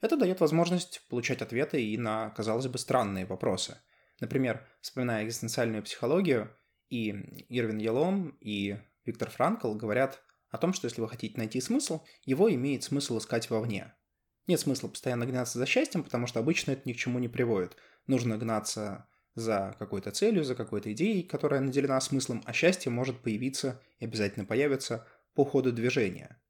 это 0.00 0.16
дает 0.16 0.40
возможность 0.40 1.02
получать 1.08 1.42
ответы 1.42 1.82
и 1.82 1.96
на, 1.96 2.30
казалось 2.30 2.66
бы, 2.66 2.78
странные 2.78 3.26
вопросы. 3.26 3.78
Например, 4.20 4.66
вспоминая 4.80 5.24
экзистенциальную 5.24 5.82
психологию, 5.82 6.50
и 6.88 7.10
Ирвин 7.48 7.78
Елом, 7.78 8.36
и 8.40 8.78
Виктор 9.04 9.30
Франкл 9.30 9.74
говорят 9.74 10.22
о 10.50 10.58
том, 10.58 10.72
что 10.72 10.86
если 10.86 11.00
вы 11.00 11.08
хотите 11.08 11.36
найти 11.36 11.60
смысл, 11.60 12.02
его 12.24 12.52
имеет 12.52 12.84
смысл 12.84 13.18
искать 13.18 13.50
вовне. 13.50 13.94
Нет 14.46 14.60
смысла 14.60 14.88
постоянно 14.88 15.26
гнаться 15.26 15.58
за 15.58 15.66
счастьем, 15.66 16.04
потому 16.04 16.26
что 16.26 16.38
обычно 16.38 16.72
это 16.72 16.82
ни 16.84 16.92
к 16.92 16.96
чему 16.96 17.18
не 17.18 17.28
приводит. 17.28 17.76
Нужно 18.06 18.38
гнаться 18.38 19.08
за 19.34 19.74
какой-то 19.78 20.12
целью, 20.12 20.44
за 20.44 20.54
какой-то 20.54 20.92
идеей, 20.92 21.24
которая 21.24 21.60
наделена 21.60 22.00
смыслом, 22.00 22.42
а 22.46 22.52
счастье 22.52 22.92
может 22.92 23.22
появиться 23.22 23.82
и 23.98 24.04
обязательно 24.04 24.44
появится 24.44 25.06
по 25.34 25.44
ходу 25.44 25.72
движения. 25.72 26.40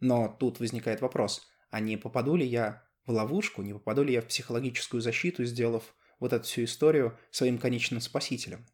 Но 0.00 0.28
тут 0.28 0.60
возникает 0.60 1.00
вопрос– 1.00 1.48
а 1.70 1.80
не 1.80 1.96
попаду 1.96 2.36
ли 2.36 2.46
я 2.46 2.84
в 3.06 3.10
ловушку, 3.10 3.62
не 3.62 3.72
попаду 3.72 4.02
ли 4.02 4.12
я 4.12 4.20
в 4.20 4.26
психологическую 4.26 5.00
защиту, 5.00 5.44
сделав 5.44 5.94
вот 6.20 6.32
эту 6.32 6.44
всю 6.44 6.64
историю 6.64 7.18
своим 7.30 7.58
конечным 7.58 8.00
спасителем. 8.00 8.66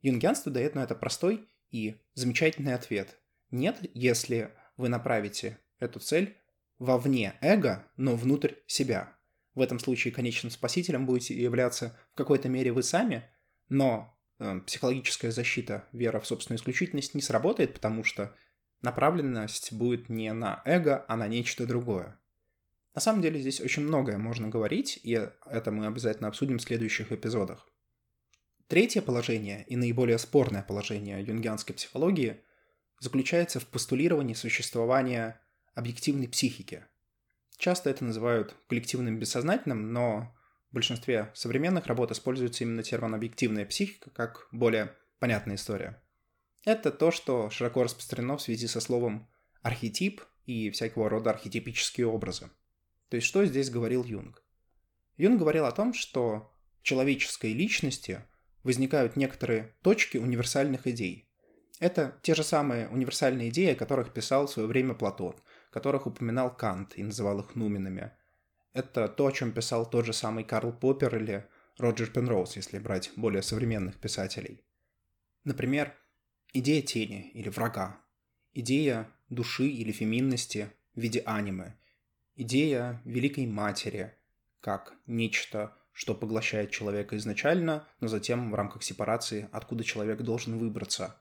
Юнгианство 0.00 0.50
дает 0.50 0.74
на 0.74 0.82
это 0.82 0.94
простой 0.94 1.48
и 1.70 2.00
замечательный 2.14 2.74
ответ. 2.74 3.18
Нет, 3.50 3.78
если 3.94 4.52
вы 4.76 4.88
направите 4.88 5.58
эту 5.78 6.00
цель 6.00 6.36
вовне 6.78 7.34
эго, 7.40 7.86
но 7.96 8.16
внутрь 8.16 8.54
себя. 8.66 9.16
В 9.54 9.60
этом 9.60 9.78
случае 9.78 10.12
конечным 10.12 10.50
спасителем 10.50 11.06
будете 11.06 11.40
являться 11.40 11.98
в 12.12 12.16
какой-то 12.16 12.48
мере 12.48 12.72
вы 12.72 12.82
сами, 12.82 13.30
но 13.68 14.18
э, 14.38 14.60
психологическая 14.66 15.30
защита, 15.30 15.88
вера 15.92 16.20
в 16.20 16.26
собственную 16.26 16.58
исключительность 16.58 17.14
не 17.14 17.20
сработает, 17.20 17.74
потому 17.74 18.02
что 18.02 18.34
направленность 18.80 19.72
будет 19.72 20.08
не 20.08 20.32
на 20.32 20.62
эго, 20.64 21.04
а 21.08 21.16
на 21.16 21.28
нечто 21.28 21.66
другое. 21.66 22.18
На 22.94 23.00
самом 23.00 23.22
деле 23.22 23.40
здесь 23.40 23.60
очень 23.60 23.82
многое 23.82 24.18
можно 24.18 24.48
говорить, 24.48 25.00
и 25.02 25.12
это 25.46 25.70
мы 25.70 25.86
обязательно 25.86 26.28
обсудим 26.28 26.58
в 26.58 26.62
следующих 26.62 27.10
эпизодах. 27.10 27.66
Третье 28.68 29.02
положение 29.02 29.64
и 29.66 29.76
наиболее 29.76 30.18
спорное 30.18 30.62
положение 30.62 31.22
юнгианской 31.22 31.74
психологии 31.74 32.40
заключается 33.00 33.60
в 33.60 33.66
постулировании 33.66 34.34
существования 34.34 35.40
объективной 35.74 36.28
психики. 36.28 36.84
Часто 37.56 37.90
это 37.90 38.04
называют 38.04 38.54
коллективным 38.68 39.18
бессознательным, 39.18 39.92
но 39.92 40.34
в 40.70 40.74
большинстве 40.74 41.30
современных 41.34 41.86
работ 41.86 42.12
используется 42.12 42.64
именно 42.64 42.82
термин 42.82 43.14
«объективная 43.14 43.66
психика» 43.66 44.10
как 44.10 44.48
более 44.52 44.94
понятная 45.18 45.56
история. 45.56 46.02
Это 46.64 46.90
то, 46.90 47.10
что 47.10 47.50
широко 47.50 47.82
распространено 47.82 48.36
в 48.36 48.42
связи 48.42 48.66
со 48.66 48.80
словом 48.80 49.28
архетип 49.62 50.22
и 50.46 50.70
всякого 50.70 51.08
рода 51.08 51.30
архетипические 51.30 52.06
образы. 52.06 52.50
То 53.12 53.16
есть 53.16 53.28
что 53.28 53.44
здесь 53.44 53.68
говорил 53.68 54.04
Юнг? 54.04 54.42
Юнг 55.18 55.38
говорил 55.38 55.66
о 55.66 55.72
том, 55.72 55.92
что 55.92 56.50
в 56.80 56.82
человеческой 56.82 57.52
личности 57.52 58.22
возникают 58.62 59.16
некоторые 59.16 59.74
точки 59.82 60.16
универсальных 60.16 60.86
идей. 60.86 61.28
Это 61.78 62.18
те 62.22 62.34
же 62.34 62.42
самые 62.42 62.88
универсальные 62.88 63.50
идеи, 63.50 63.72
о 63.72 63.76
которых 63.76 64.14
писал 64.14 64.46
в 64.46 64.50
свое 64.50 64.66
время 64.66 64.94
Платон, 64.94 65.34
которых 65.70 66.06
упоминал 66.06 66.56
Кант 66.56 66.96
и 66.96 67.02
называл 67.02 67.40
их 67.40 67.54
нуменами. 67.54 68.12
Это 68.72 69.08
то, 69.08 69.26
о 69.26 69.32
чем 69.32 69.52
писал 69.52 69.84
тот 69.84 70.06
же 70.06 70.14
самый 70.14 70.44
Карл 70.44 70.72
Поппер 70.72 71.14
или 71.14 71.46
Роджер 71.76 72.10
Пенроуз, 72.10 72.56
если 72.56 72.78
брать 72.78 73.10
более 73.16 73.42
современных 73.42 73.98
писателей. 73.98 74.64
Например, 75.44 75.94
идея 76.54 76.80
тени 76.80 77.30
или 77.34 77.50
врага, 77.50 78.00
идея 78.54 79.06
души 79.28 79.66
или 79.66 79.92
феминности 79.92 80.70
в 80.94 81.00
виде 81.02 81.20
аниме, 81.26 81.74
идея 82.42 83.00
Великой 83.04 83.46
Матери 83.46 84.14
как 84.60 84.94
нечто, 85.06 85.76
что 85.92 86.14
поглощает 86.14 86.70
человека 86.70 87.16
изначально, 87.16 87.86
но 88.00 88.08
затем 88.08 88.50
в 88.50 88.54
рамках 88.54 88.82
сепарации, 88.82 89.48
откуда 89.52 89.84
человек 89.84 90.22
должен 90.22 90.58
выбраться. 90.58 91.20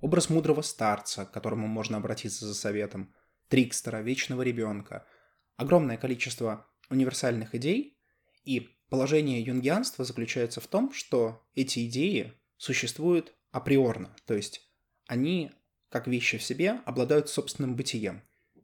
Образ 0.00 0.30
мудрого 0.30 0.62
старца, 0.62 1.24
к 1.24 1.32
которому 1.32 1.66
можно 1.66 1.96
обратиться 1.96 2.46
за 2.46 2.54
советом, 2.54 3.14
трикстера, 3.48 4.02
вечного 4.02 4.42
ребенка. 4.42 5.06
Огромное 5.56 5.96
количество 5.96 6.66
универсальных 6.90 7.54
идей, 7.54 7.98
и 8.44 8.68
положение 8.88 9.42
юнгианства 9.42 10.04
заключается 10.04 10.60
в 10.60 10.66
том, 10.66 10.92
что 10.92 11.46
эти 11.54 11.86
идеи 11.86 12.32
существуют 12.56 13.34
априорно, 13.50 14.14
то 14.26 14.34
есть 14.34 14.68
они, 15.06 15.52
как 15.88 16.06
вещи 16.06 16.38
в 16.38 16.42
себе, 16.42 16.80
обладают 16.84 17.28
собственным 17.28 17.76
бытием 17.76 18.22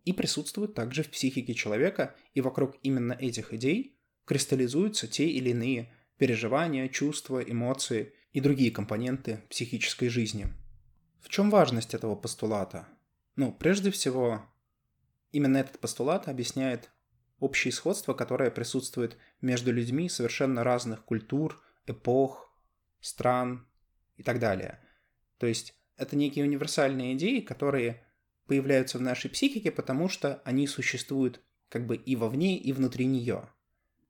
и 0.09 0.13
присутствуют 0.15 0.73
также 0.73 1.03
в 1.03 1.11
психике 1.11 1.53
человека, 1.53 2.17
и 2.33 2.41
вокруг 2.41 2.79
именно 2.83 3.13
этих 3.13 3.53
идей 3.53 3.99
кристаллизуются 4.25 5.07
те 5.07 5.29
или 5.29 5.51
иные 5.51 5.93
переживания, 6.17 6.89
чувства, 6.89 7.43
эмоции 7.43 8.15
и 8.33 8.41
другие 8.41 8.71
компоненты 8.71 9.43
психической 9.51 10.09
жизни. 10.09 10.47
В 11.21 11.29
чем 11.29 11.51
важность 11.51 11.93
этого 11.93 12.17
постулата? 12.17 12.89
Ну, 13.37 13.53
прежде 13.53 13.91
всего, 13.91 14.47
именно 15.31 15.59
этот 15.59 15.79
постулат 15.79 16.27
объясняет 16.27 16.91
общее 17.39 17.71
сходство, 17.71 18.15
которое 18.15 18.51
присутствует 18.51 19.19
между 19.43 19.73
людьми 19.75 20.09
совершенно 20.09 20.65
разных 20.65 21.05
культур, 21.05 21.63
эпох, 21.87 22.51
стран 23.03 23.69
и 24.17 24.23
так 24.23 24.39
далее. 24.39 24.81
То 25.37 25.47
есть 25.47 25.75
это 25.99 26.17
некие 26.17 26.47
универсальные 26.47 27.13
идеи, 27.13 27.41
которые 27.41 28.08
появляются 28.49 28.99
в 28.99 29.03
нашей 29.03 29.31
психике, 29.31 29.71
потому 29.71 30.09
что 30.09 30.43
они 30.45 30.67
существуют 30.67 31.41
как 31.69 31.87
бы 31.87 31.97
и 31.97 32.17
вовне, 32.17 32.59
и 32.59 32.73
внутри 32.73 33.07
нее. 33.07 33.49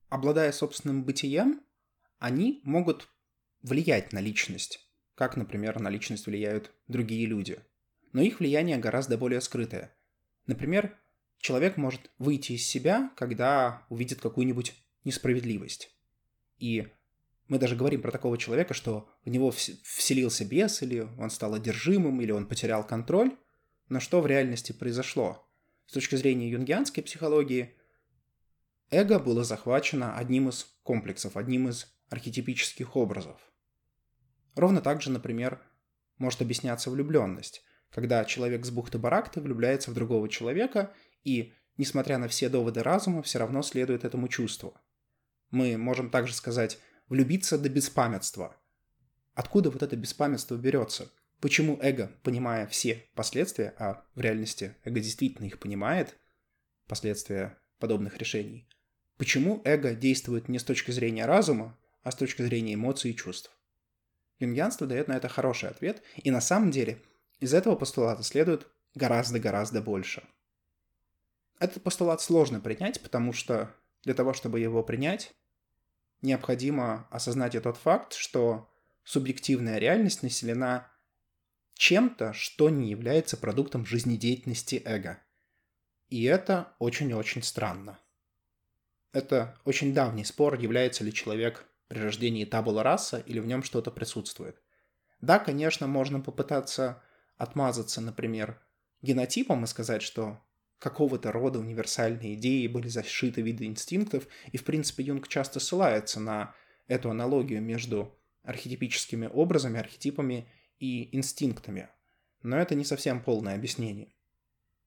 Обладая 0.08 0.52
собственным 0.52 1.04
бытием, 1.04 1.60
они 2.18 2.60
могут 2.64 3.08
влиять 3.62 4.12
на 4.12 4.20
личность, 4.20 4.88
как, 5.14 5.36
например, 5.36 5.80
на 5.80 5.90
личность 5.90 6.26
влияют 6.26 6.72
другие 6.86 7.26
люди. 7.26 7.58
Но 8.12 8.22
их 8.22 8.40
влияние 8.40 8.78
гораздо 8.78 9.18
более 9.18 9.40
скрытое. 9.40 9.94
Например, 10.46 10.96
человек 11.38 11.76
может 11.76 12.10
выйти 12.18 12.52
из 12.52 12.66
себя, 12.66 13.10
когда 13.16 13.86
увидит 13.90 14.20
какую-нибудь 14.20 14.74
несправедливость. 15.04 15.90
И 16.58 16.88
мы 17.48 17.58
даже 17.58 17.76
говорим 17.76 18.02
про 18.02 18.10
такого 18.10 18.38
человека, 18.38 18.74
что 18.74 19.08
в 19.24 19.30
него 19.30 19.50
вселился 19.50 20.44
бес, 20.44 20.82
или 20.82 21.08
он 21.18 21.30
стал 21.30 21.54
одержимым, 21.54 22.20
или 22.20 22.30
он 22.30 22.46
потерял 22.46 22.86
контроль. 22.86 23.36
Но 23.88 24.00
что 24.00 24.20
в 24.20 24.26
реальности 24.26 24.72
произошло? 24.72 25.48
С 25.86 25.92
точки 25.92 26.16
зрения 26.16 26.50
юнгианской 26.50 27.02
психологии, 27.02 27.74
эго 28.90 29.18
было 29.18 29.44
захвачено 29.44 30.16
одним 30.16 30.50
из 30.50 30.66
комплексов, 30.82 31.36
одним 31.36 31.68
из 31.68 31.86
архетипических 32.10 32.96
образов. 32.96 33.40
Ровно 34.54 34.80
так 34.80 35.00
же, 35.00 35.10
например, 35.10 35.62
может 36.18 36.42
объясняться 36.42 36.90
влюбленность, 36.90 37.62
когда 37.90 38.24
человек 38.24 38.66
с 38.66 38.70
бухты-барахты 38.70 39.40
влюбляется 39.40 39.90
в 39.90 39.94
другого 39.94 40.28
человека 40.28 40.92
и, 41.24 41.54
несмотря 41.76 42.18
на 42.18 42.28
все 42.28 42.48
доводы 42.48 42.82
разума, 42.82 43.22
все 43.22 43.38
равно 43.38 43.62
следует 43.62 44.04
этому 44.04 44.28
чувству. 44.28 44.76
Мы 45.50 45.78
можем 45.78 46.10
также 46.10 46.34
сказать 46.34 46.78
влюбиться 47.08 47.56
до 47.58 47.68
беспамятства. 47.68 48.56
Откуда 49.34 49.70
вот 49.70 49.82
это 49.82 49.96
беспамятство 49.96 50.56
берется? 50.56 51.10
Почему 51.40 51.78
эго, 51.80 52.10
понимая 52.24 52.66
все 52.66 53.04
последствия, 53.14 53.74
а 53.78 54.04
в 54.14 54.20
реальности 54.20 54.74
эго 54.84 55.00
действительно 55.00 55.46
их 55.46 55.60
понимает, 55.60 56.18
последствия 56.88 57.56
подобных 57.78 58.18
решений, 58.18 58.68
почему 59.18 59.62
эго 59.64 59.94
действует 59.94 60.48
не 60.48 60.58
с 60.58 60.64
точки 60.64 60.90
зрения 60.90 61.26
разума, 61.26 61.78
а 62.02 62.10
с 62.10 62.16
точки 62.16 62.42
зрения 62.42 62.74
эмоций 62.74 63.12
и 63.12 63.16
чувств? 63.16 63.52
Юнгианство 64.40 64.86
дает 64.86 65.06
на 65.06 65.16
это 65.16 65.28
хороший 65.28 65.68
ответ, 65.68 66.02
и 66.16 66.30
на 66.30 66.40
самом 66.40 66.72
деле 66.72 67.00
из 67.38 67.54
этого 67.54 67.76
постулата 67.76 68.24
следует 68.24 68.66
гораздо-гораздо 68.94 69.80
больше. 69.80 70.24
Этот 71.60 71.82
постулат 71.82 72.20
сложно 72.20 72.60
принять, 72.60 73.00
потому 73.00 73.32
что 73.32 73.72
для 74.02 74.14
того, 74.14 74.32
чтобы 74.32 74.58
его 74.58 74.82
принять, 74.82 75.32
необходимо 76.22 77.06
осознать 77.10 77.54
и 77.54 77.60
тот 77.60 77.76
факт, 77.76 78.14
что 78.14 78.68
субъективная 79.04 79.78
реальность 79.78 80.22
населена 80.22 80.90
чем-то, 81.78 82.32
что 82.32 82.70
не 82.70 82.90
является 82.90 83.36
продуктом 83.36 83.86
жизнедеятельности 83.86 84.82
эго. 84.84 85.22
И 86.08 86.24
это 86.24 86.74
очень-очень 86.80 87.42
странно. 87.42 88.00
Это 89.12 89.56
очень 89.64 89.94
давний 89.94 90.24
спор, 90.24 90.58
является 90.58 91.04
ли 91.04 91.12
человек 91.12 91.64
при 91.86 92.00
рождении 92.00 92.44
табула 92.44 92.82
раса 92.82 93.20
или 93.20 93.38
в 93.38 93.46
нем 93.46 93.62
что-то 93.62 93.92
присутствует. 93.92 94.60
Да, 95.20 95.38
конечно, 95.38 95.86
можно 95.86 96.20
попытаться 96.20 97.00
отмазаться, 97.36 98.00
например, 98.00 98.60
генотипом 99.00 99.62
и 99.62 99.68
сказать, 99.68 100.02
что 100.02 100.40
какого-то 100.80 101.30
рода 101.30 101.60
универсальные 101.60 102.34
идеи 102.34 102.66
были 102.66 102.88
зашиты 102.88 103.40
виды 103.40 103.66
инстинктов, 103.66 104.26
и, 104.50 104.56
в 104.56 104.64
принципе, 104.64 105.04
Юнг 105.04 105.28
часто 105.28 105.60
ссылается 105.60 106.18
на 106.18 106.54
эту 106.88 107.10
аналогию 107.10 107.62
между 107.62 108.18
архетипическими 108.42 109.28
образами, 109.32 109.78
архетипами 109.78 110.50
и 110.78 111.16
инстинктами. 111.16 111.88
Но 112.42 112.56
это 112.56 112.74
не 112.74 112.84
совсем 112.84 113.22
полное 113.22 113.54
объяснение. 113.54 114.14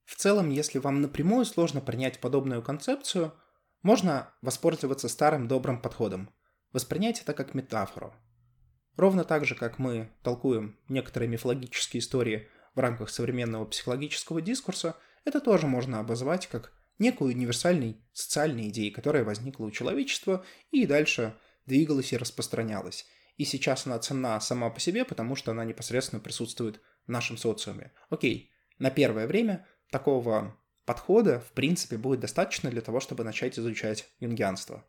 В 0.06 0.16
целом, 0.16 0.50
если 0.50 0.80
вам 0.80 1.02
напрямую 1.02 1.46
сложно 1.46 1.82
принять 1.82 2.20
подобную 2.20 2.62
концепцию, 2.62 3.34
можно 3.82 4.34
воспользоваться 4.42 5.08
старым 5.10 5.48
добрым 5.48 5.82
подходом. 5.82 6.30
Воспринять 6.72 7.22
это 7.22 7.34
как 7.34 7.54
метафору. 7.54 8.14
Ровно 8.96 9.24
так 9.24 9.46
же, 9.46 9.56
как 9.56 9.80
мы 9.80 10.12
толкуем 10.24 10.78
некоторые 10.90 11.30
мифологические 11.30 12.00
истории 12.00 12.48
в 12.76 12.80
рамках 12.80 13.10
современного 13.10 13.66
психологического 13.66 14.42
дискурса– 14.42 14.96
это 15.26 15.40
тоже 15.40 15.68
можно 15.68 16.00
обозвать 16.00 16.48
как 16.48 16.74
некую 17.00 17.34
универсальной 17.34 18.04
социальной 18.14 18.70
идеей, 18.70 18.92
которая 18.92 19.24
возникла 19.24 19.66
у 19.66 19.72
человечества 19.72 20.46
и 20.72 20.86
дальше 20.86 21.36
двигалась 21.66 22.14
и 22.14 22.18
распространялась. 22.18 23.06
И 23.38 23.46
сейчас 23.46 23.88
она 23.88 23.98
ценна 24.00 24.40
сама 24.40 24.70
по 24.70 24.80
себе, 24.80 25.06
потому 25.06 25.36
что 25.36 25.52
она 25.52 25.66
непосредственно 25.66 26.22
присутствует 26.22 26.82
в 27.06 27.10
нашем 27.10 27.38
социуме. 27.38 27.92
Окей, 28.10 28.52
на 28.78 28.92
первое 28.92 29.28
время 29.28 29.68
такого 29.90 30.58
подхода, 30.86 31.40
в 31.40 31.52
принципе, 31.54 31.98
будет 31.98 32.20
достаточно 32.20 32.70
для 32.70 32.82
того, 32.82 33.00
чтобы 33.00 33.24
начать 33.24 33.58
изучать 33.58 34.10
юнгианство. 34.20 34.86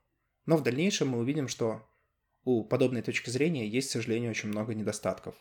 Но 0.47 0.57
в 0.57 0.63
дальнейшем 0.63 1.09
мы 1.09 1.19
увидим, 1.19 1.49
что 1.49 1.89
у 2.45 2.65
подобной 2.65 3.03
точки 3.03 3.31
зрения 3.31 3.67
есть, 3.69 3.89
к 3.91 3.93
сожалению, 3.93 4.31
очень 4.31 4.49
много 4.49 4.75
недостатков. 4.75 5.37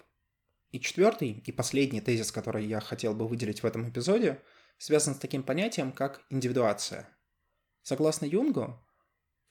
И 0.70 0.80
четвертый 0.80 1.44
и 1.46 1.52
последний 1.52 2.02
тезис, 2.02 2.32
который 2.32 2.66
я 2.66 2.80
хотел 2.80 3.14
бы 3.14 3.28
выделить 3.28 3.64
в 3.64 3.66
этом 3.66 3.90
эпизоде– 3.90 4.40
связан 4.82 5.14
с 5.14 5.20
таким 5.20 5.44
понятием, 5.44 5.92
как 5.92 6.24
индивидуация. 6.32 7.08
Согласно 7.84 8.26
Юнгу, 8.26 8.84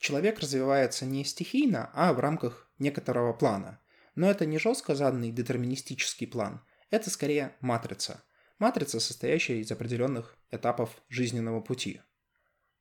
человек 0.01 0.39
развивается 0.39 1.05
не 1.05 1.23
стихийно, 1.23 1.89
а 1.93 2.11
в 2.11 2.19
рамках 2.19 2.69
некоторого 2.79 3.31
плана. 3.31 3.79
Но 4.15 4.29
это 4.29 4.45
не 4.45 4.57
жестко 4.57 4.95
заданный 4.95 5.31
детерминистический 5.31 6.27
план, 6.27 6.61
это 6.89 7.09
скорее 7.09 7.55
матрица. 7.61 8.23
Матрица, 8.59 8.99
состоящая 8.99 9.61
из 9.61 9.71
определенных 9.71 10.37
этапов 10.51 11.01
жизненного 11.07 11.61
пути. 11.61 12.01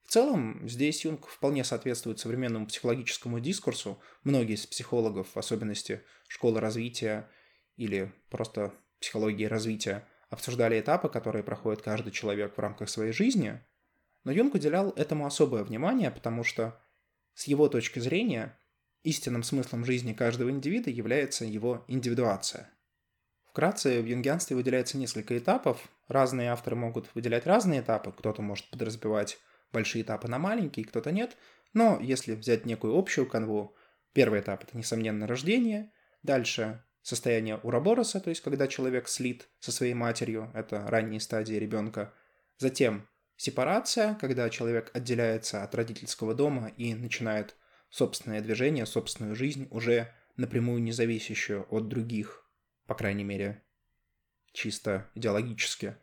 В 0.02 0.08
целом, 0.10 0.68
здесь 0.68 1.04
Юнг 1.04 1.28
вполне 1.28 1.62
соответствует 1.62 2.18
современному 2.18 2.66
психологическому 2.66 3.38
дискурсу. 3.38 4.02
Многие 4.24 4.54
из 4.54 4.66
психологов, 4.66 5.28
в 5.34 5.38
особенности 5.38 6.02
школы 6.26 6.58
развития 6.58 7.30
или 7.76 8.12
просто 8.28 8.74
психологии 8.98 9.44
развития, 9.44 10.08
обсуждали 10.28 10.80
этапы, 10.80 11.08
которые 11.08 11.44
проходит 11.44 11.82
каждый 11.82 12.10
человек 12.10 12.56
в 12.56 12.60
рамках 12.60 12.88
своей 12.88 13.12
жизни, 13.12 13.60
но 14.24 14.32
Юнг 14.32 14.54
уделял 14.54 14.90
этому 14.90 15.26
особое 15.26 15.64
внимание, 15.64 16.10
потому 16.10 16.44
что 16.44 16.80
с 17.34 17.46
его 17.46 17.68
точки 17.68 17.98
зрения 17.98 18.58
истинным 19.02 19.42
смыслом 19.42 19.84
жизни 19.84 20.12
каждого 20.12 20.50
индивида 20.50 20.90
является 20.90 21.44
его 21.44 21.84
индивидуация. 21.88 22.70
Вкратце, 23.50 24.00
в 24.00 24.06
юнгианстве 24.06 24.54
выделяется 24.54 24.96
несколько 24.96 25.36
этапов. 25.36 25.88
Разные 26.06 26.50
авторы 26.50 26.76
могут 26.76 27.12
выделять 27.14 27.46
разные 27.46 27.80
этапы. 27.80 28.12
Кто-то 28.12 28.42
может 28.42 28.70
подразбивать 28.70 29.38
большие 29.72 30.02
этапы 30.02 30.28
на 30.28 30.38
маленькие, 30.38 30.86
кто-то 30.86 31.10
нет. 31.10 31.36
Но 31.72 31.98
если 32.00 32.34
взять 32.34 32.64
некую 32.64 32.96
общую 32.96 33.26
канву, 33.26 33.74
первый 34.12 34.40
этап– 34.40 34.62
это, 34.64 34.76
несомненно, 34.76 35.26
рождение. 35.26 35.92
Дальше 36.22 36.84
состояние 37.02 37.56
урабороса, 37.56 38.20
то 38.20 38.30
есть 38.30 38.42
когда 38.42 38.68
человек 38.68 39.08
слит 39.08 39.48
со 39.58 39.72
своей 39.72 39.94
матерью, 39.94 40.50
это 40.54 40.86
ранние 40.86 41.20
стадии 41.20 41.54
ребенка. 41.54 42.12
Затем 42.58 43.08
сепарация, 43.40 44.16
когда 44.16 44.50
человек 44.50 44.90
отделяется 44.92 45.64
от 45.64 45.74
родительского 45.74 46.34
дома 46.34 46.68
и 46.76 46.92
начинает 46.92 47.56
собственное 47.88 48.42
движение, 48.42 48.84
собственную 48.84 49.34
жизнь, 49.34 49.66
уже 49.70 50.12
напрямую 50.36 50.82
не 50.82 50.92
зависящую 50.92 51.66
от 51.70 51.88
других, 51.88 52.44
по 52.86 52.94
крайней 52.94 53.24
мере, 53.24 53.62
чисто 54.52 55.10
идеологически. 55.14 55.96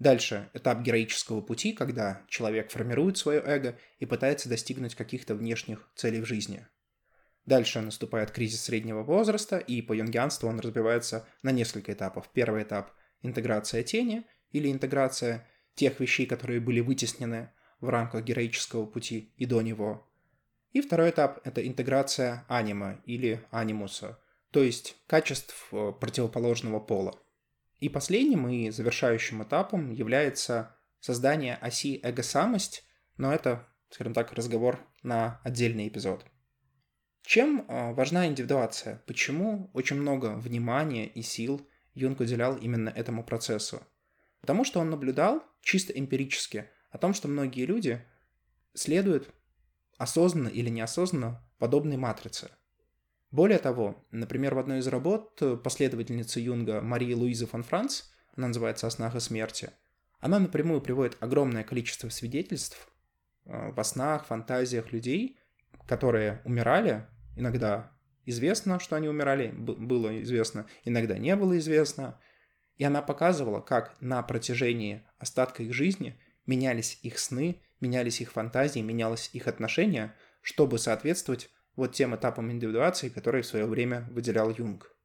Дальше 0.00 0.50
этап 0.52 0.82
героического 0.82 1.42
пути, 1.42 1.72
когда 1.72 2.22
человек 2.28 2.72
формирует 2.72 3.18
свое 3.18 3.40
эго 3.40 3.78
и 4.00 4.06
пытается 4.06 4.48
достигнуть 4.48 4.96
каких-то 4.96 5.36
внешних 5.36 5.88
целей 5.94 6.20
в 6.20 6.26
жизни– 6.26 6.66
Дальше 7.48 7.80
наступает 7.80 8.30
кризис 8.30 8.60
среднего 8.64 9.02
возраста, 9.02 9.56
и 9.56 9.80
по 9.80 9.94
юнгианству 9.94 10.50
он 10.50 10.60
разбивается 10.60 11.26
на 11.42 11.50
несколько 11.50 11.94
этапов. 11.94 12.28
Первый 12.34 12.62
этап– 12.62 12.92
интеграция 13.22 13.82
тени 13.82 14.26
или 14.50 14.70
интеграция 14.70 15.48
тех 15.78 16.00
вещей, 16.00 16.26
которые 16.26 16.60
были 16.60 16.80
вытеснены 16.80 17.50
в 17.80 17.88
рамках 17.88 18.24
героического 18.24 18.84
пути 18.84 19.32
и 19.36 19.46
до 19.46 19.62
него. 19.62 20.06
И 20.72 20.80
второй 20.80 21.10
этап– 21.10 21.40
это 21.44 21.66
интеграция 21.66 22.44
анима 22.48 23.00
или 23.06 23.44
анимуса, 23.50 24.18
то 24.50 24.62
есть 24.62 24.96
качеств 25.06 25.68
э, 25.72 25.92
противоположного 25.98 26.80
пола. 26.80 27.18
И 27.78 27.88
последним 27.88 28.48
и 28.48 28.70
завершающим 28.70 29.42
этапом 29.42 29.92
является 29.92 30.76
создание 31.00 31.54
оси 31.56 32.00
эго-самость, 32.02 32.84
но 33.16 33.32
это, 33.32 33.66
скажем 33.90 34.14
так, 34.14 34.32
разговор 34.32 34.80
на 35.02 35.40
отдельный 35.44 35.88
эпизод. 35.88 36.24
Чем 37.22 37.64
а, 37.68 37.92
важна 37.92 38.26
индивидуация? 38.26 39.02
Почему 39.06 39.70
очень 39.74 39.96
много 39.96 40.34
внимания 40.36 41.06
и 41.06 41.22
сил 41.22 41.66
Юнг 41.94 42.20
уделял 42.20 42.56
именно 42.56 42.88
этому 42.88 43.22
процессу? 43.22 43.82
Потому 44.40 44.64
что 44.64 44.80
он 44.80 44.90
наблюдал 44.90 45.42
чисто 45.60 45.92
эмпирически 45.92 46.70
о 46.90 46.98
том, 46.98 47.14
что 47.14 47.28
многие 47.28 47.66
люди 47.66 48.04
следуют 48.74 49.32
осознанно 49.96 50.48
или 50.48 50.68
неосознанно 50.68 51.44
подобной 51.58 51.96
матрице. 51.96 52.50
Более 53.30 53.58
того, 53.58 54.06
например, 54.10 54.54
в 54.54 54.58
одной 54.58 54.78
из 54.78 54.86
работ 54.86 55.42
последовательницы 55.62 56.40
Юнга 56.40 56.80
Марии 56.80 57.12
Луизы 57.12 57.46
фон 57.46 57.62
Франц, 57.62 58.04
она 58.36 58.48
называется 58.48 58.86
«О 58.86 58.90
снах 58.90 59.16
и 59.16 59.20
смерти», 59.20 59.70
она 60.20 60.38
напрямую 60.38 60.80
приводит 60.80 61.16
огромное 61.20 61.62
количество 61.62 62.08
свидетельств 62.08 62.90
а, 63.44 63.70
во 63.72 63.84
снах, 63.84 64.26
фантазиях 64.26 64.92
людей, 64.92 65.38
которые 65.86 66.42
умирали 66.44 67.06
Иногда 67.38 67.92
известно, 68.26 68.80
что 68.80 68.96
они 68.96 69.08
умирали, 69.08 69.52
было 69.52 70.20
известно, 70.22 70.66
иногда 70.84 71.16
не 71.16 71.36
было 71.36 71.56
известно. 71.58 72.20
И 72.78 72.84
она 72.84 73.02
показывала, 73.02 73.60
как 73.60 74.00
на 74.00 74.22
протяжении 74.22 75.04
остатка 75.18 75.62
их 75.62 75.74
жизни 75.74 76.18
менялись 76.46 76.98
их 77.02 77.18
сны, 77.18 77.60
менялись 77.80 78.20
их 78.20 78.32
фантазии, 78.32 78.80
менялось 78.80 79.30
их 79.32 79.48
отношение, 79.48 80.14
чтобы 80.40 80.78
соответствовать 80.78 81.50
вот 81.74 81.92
тем 81.92 82.14
этапам 82.14 82.50
индивидуации, 82.50 83.08
которые 83.08 83.42
в 83.42 83.46
свое 83.46 83.66
время 83.66 84.08
выделял 84.10 84.50
Юнг. 84.50 84.96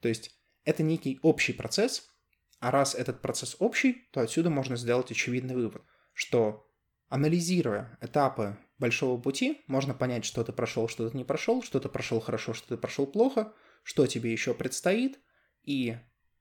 То 0.00 0.08
есть 0.08 0.38
это 0.64 0.82
некий 0.82 1.20
общий 1.22 1.52
процесс, 1.52 2.10
а 2.58 2.70
раз 2.70 2.94
этот 2.94 3.20
процесс 3.20 3.56
общий, 3.58 4.08
то 4.10 4.20
отсюда 4.20 4.48
можно 4.48 4.76
сделать 4.76 5.10
очевидный 5.10 5.54
вывод, 5.54 5.82
что 6.14 6.66
анализируя 7.08 7.98
этапы 8.00 8.56
большого 8.78 9.20
пути 9.20 9.62
можно 9.66 9.92
понять, 9.94 10.24
что 10.24 10.42
ты 10.42 10.52
прошел, 10.52 10.88
что 10.88 11.08
ты 11.08 11.16
не 11.16 11.24
прошел, 11.24 11.62
что 11.62 11.80
ты 11.80 11.88
прошел 11.88 12.20
хорошо, 12.20 12.54
что 12.54 12.68
ты 12.68 12.76
прошел 12.78 13.06
плохо, 13.06 13.52
что 13.82 14.06
тебе 14.06 14.32
еще 14.32 14.54
предстоит 14.54 15.20
и 15.62 15.98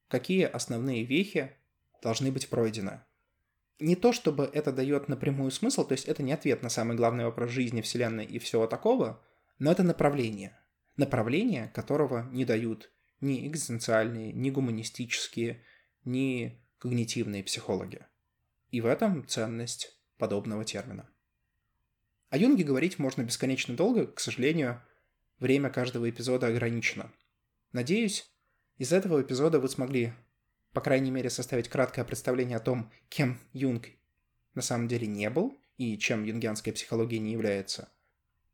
какие 0.08 0.44
основные 0.44 1.04
вехи 1.04 1.56
должны 2.02 2.32
быть 2.32 2.50
пройдены. 2.50 3.02
Не 3.80 3.96
то, 3.96 4.14
чтобы 4.14 4.50
это 4.54 4.72
дает 4.72 5.10
напрямую 5.10 5.52
смысл, 5.52 5.86
то 5.86 5.94
есть 5.94 6.06
это 6.06 6.24
не 6.24 6.32
ответ 6.32 6.62
на 6.62 6.70
самый 6.70 6.96
главный 6.96 7.26
вопрос 7.26 7.52
жизни, 7.52 7.82
Вселенной 7.82 8.26
и 8.26 8.40
всего 8.40 8.68
такого, 8.68 9.22
но 9.60 9.72
это 9.72 9.84
направление. 9.84 10.58
Направление, 10.96 11.72
которого 11.74 12.30
не 12.32 12.46
дают 12.46 12.92
ни 13.20 13.48
экзистенциальные, 13.48 14.32
ни 14.32 14.50
гуманистические, 14.50 15.64
ни 16.06 16.62
когнитивные 16.78 17.44
психологи. 17.44 18.06
И 18.70 18.82
в 18.82 18.86
этом 18.86 19.28
ценность 19.28 19.98
подобного 20.18 20.66
термина. 20.66 21.10
О 22.30 22.38
Юнге 22.38 22.64
говорить 22.64 23.00
можно 23.00 23.22
бесконечно 23.22 23.76
долго, 23.76 24.08
к 24.08 24.20
сожалению, 24.20 24.82
время 25.40 25.70
каждого 25.70 26.10
эпизода 26.10 26.48
ограничено. 26.48 27.12
Надеюсь, 27.72 28.33
из 28.78 28.92
этого 28.92 29.22
эпизода 29.22 29.60
вы 29.60 29.70
смогли, 29.70 30.14
по 30.74 30.82
крайней 30.82 31.12
мере, 31.12 31.30
составить 31.30 31.70
краткое 31.70 32.04
представление 32.04 32.58
о 32.58 32.62
том, 32.62 32.92
кем 33.10 33.40
Юнг 33.54 33.88
на 34.56 34.62
самом 34.62 34.88
деле 34.88 35.08
не 35.08 35.30
был 35.30 35.58
и 35.78 35.98
чем 35.98 36.24
юнгианская 36.24 36.74
психология 36.74 37.20
не 37.20 37.32
является. 37.32 37.92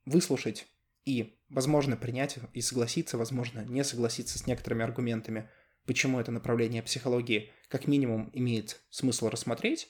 Выслушать 0.05 0.67
и, 1.05 1.37
возможно, 1.49 1.95
принять 1.95 2.37
и 2.53 2.61
согласиться, 2.61 3.17
возможно, 3.17 3.65
не 3.65 3.83
согласиться 3.83 4.37
с 4.37 4.47
некоторыми 4.47 4.83
аргументами, 4.83 5.49
почему 5.85 6.19
это 6.19 6.31
направление 6.31 6.83
психологии 6.83 7.51
как 7.67 7.87
минимум 7.87 8.29
имеет 8.33 8.81
смысл 8.89 9.29
рассмотреть. 9.29 9.89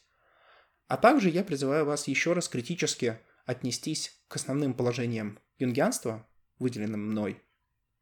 А 0.88 0.98
также 0.98 1.30
я 1.30 1.44
призываю 1.44 1.86
вас 1.86 2.08
еще 2.08 2.34
раз 2.34 2.48
критически 2.50 3.20
отнестись 3.46 4.22
к 4.28 4.36
основным 4.36 4.74
положениям 4.74 5.40
юнгианства, 5.58 6.28
выделенным 6.60 7.06
мной, 7.08 7.42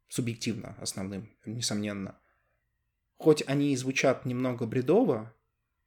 субъективно 0.08 0.76
основным, 0.80 1.30
несомненно. 1.44 2.18
Хоть 3.16 3.42
они 3.46 3.72
и 3.72 3.76
звучат 3.76 4.24
немного 4.24 4.66
бредово, 4.66 5.34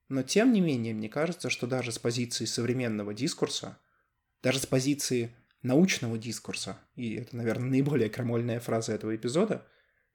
но 0.09 0.24
тем 0.24 0.51
не 0.51 0.61
менее 0.61 0.93
мне 0.93 1.09
кажется, 1.09 1.49
что 1.49 1.67
даже 1.67 1.91
с 1.91 1.99
позиции 1.99 2.45
современного 2.45 3.13
дискурса, 3.13 3.80
даже 4.43 4.59
с 4.59 4.65
позиции 4.65 5.36
научного 5.61 6.17
дискурса, 6.17 6.78
и 6.95 7.15
это, 7.15 7.36
наверное, 7.36 7.69
наиболее 7.69 8.09
крамольная 8.09 8.59
фраза 8.59 8.93
этого 8.93 9.15
эпизода, 9.15 9.65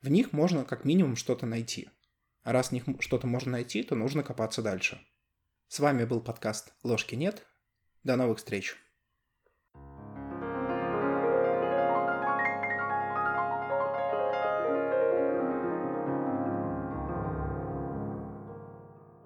в 0.03 0.09
них 0.09 0.33
можно 0.33 0.65
как 0.65 0.85
минимум 0.85 1.17
что-то 1.17 1.47
найти. 1.47 1.89
А 2.43 2.53
раз 2.53 2.69
в 2.69 2.73
них 2.73 2.85
что-то 3.01 3.27
можно 3.27 3.53
найти, 3.53 3.83
то 3.83 3.95
нужно 3.95 4.23
копаться 4.23 4.63
дальше. 4.63 5.01
С 5.69 5.81
вами 5.81 6.05
был 6.05 6.21
подкаст 6.21 6.73
«Ложки 6.83 7.15
нет». 7.15 7.45
До 8.05 8.17
новых 8.17 8.39
встреч! 8.39 8.77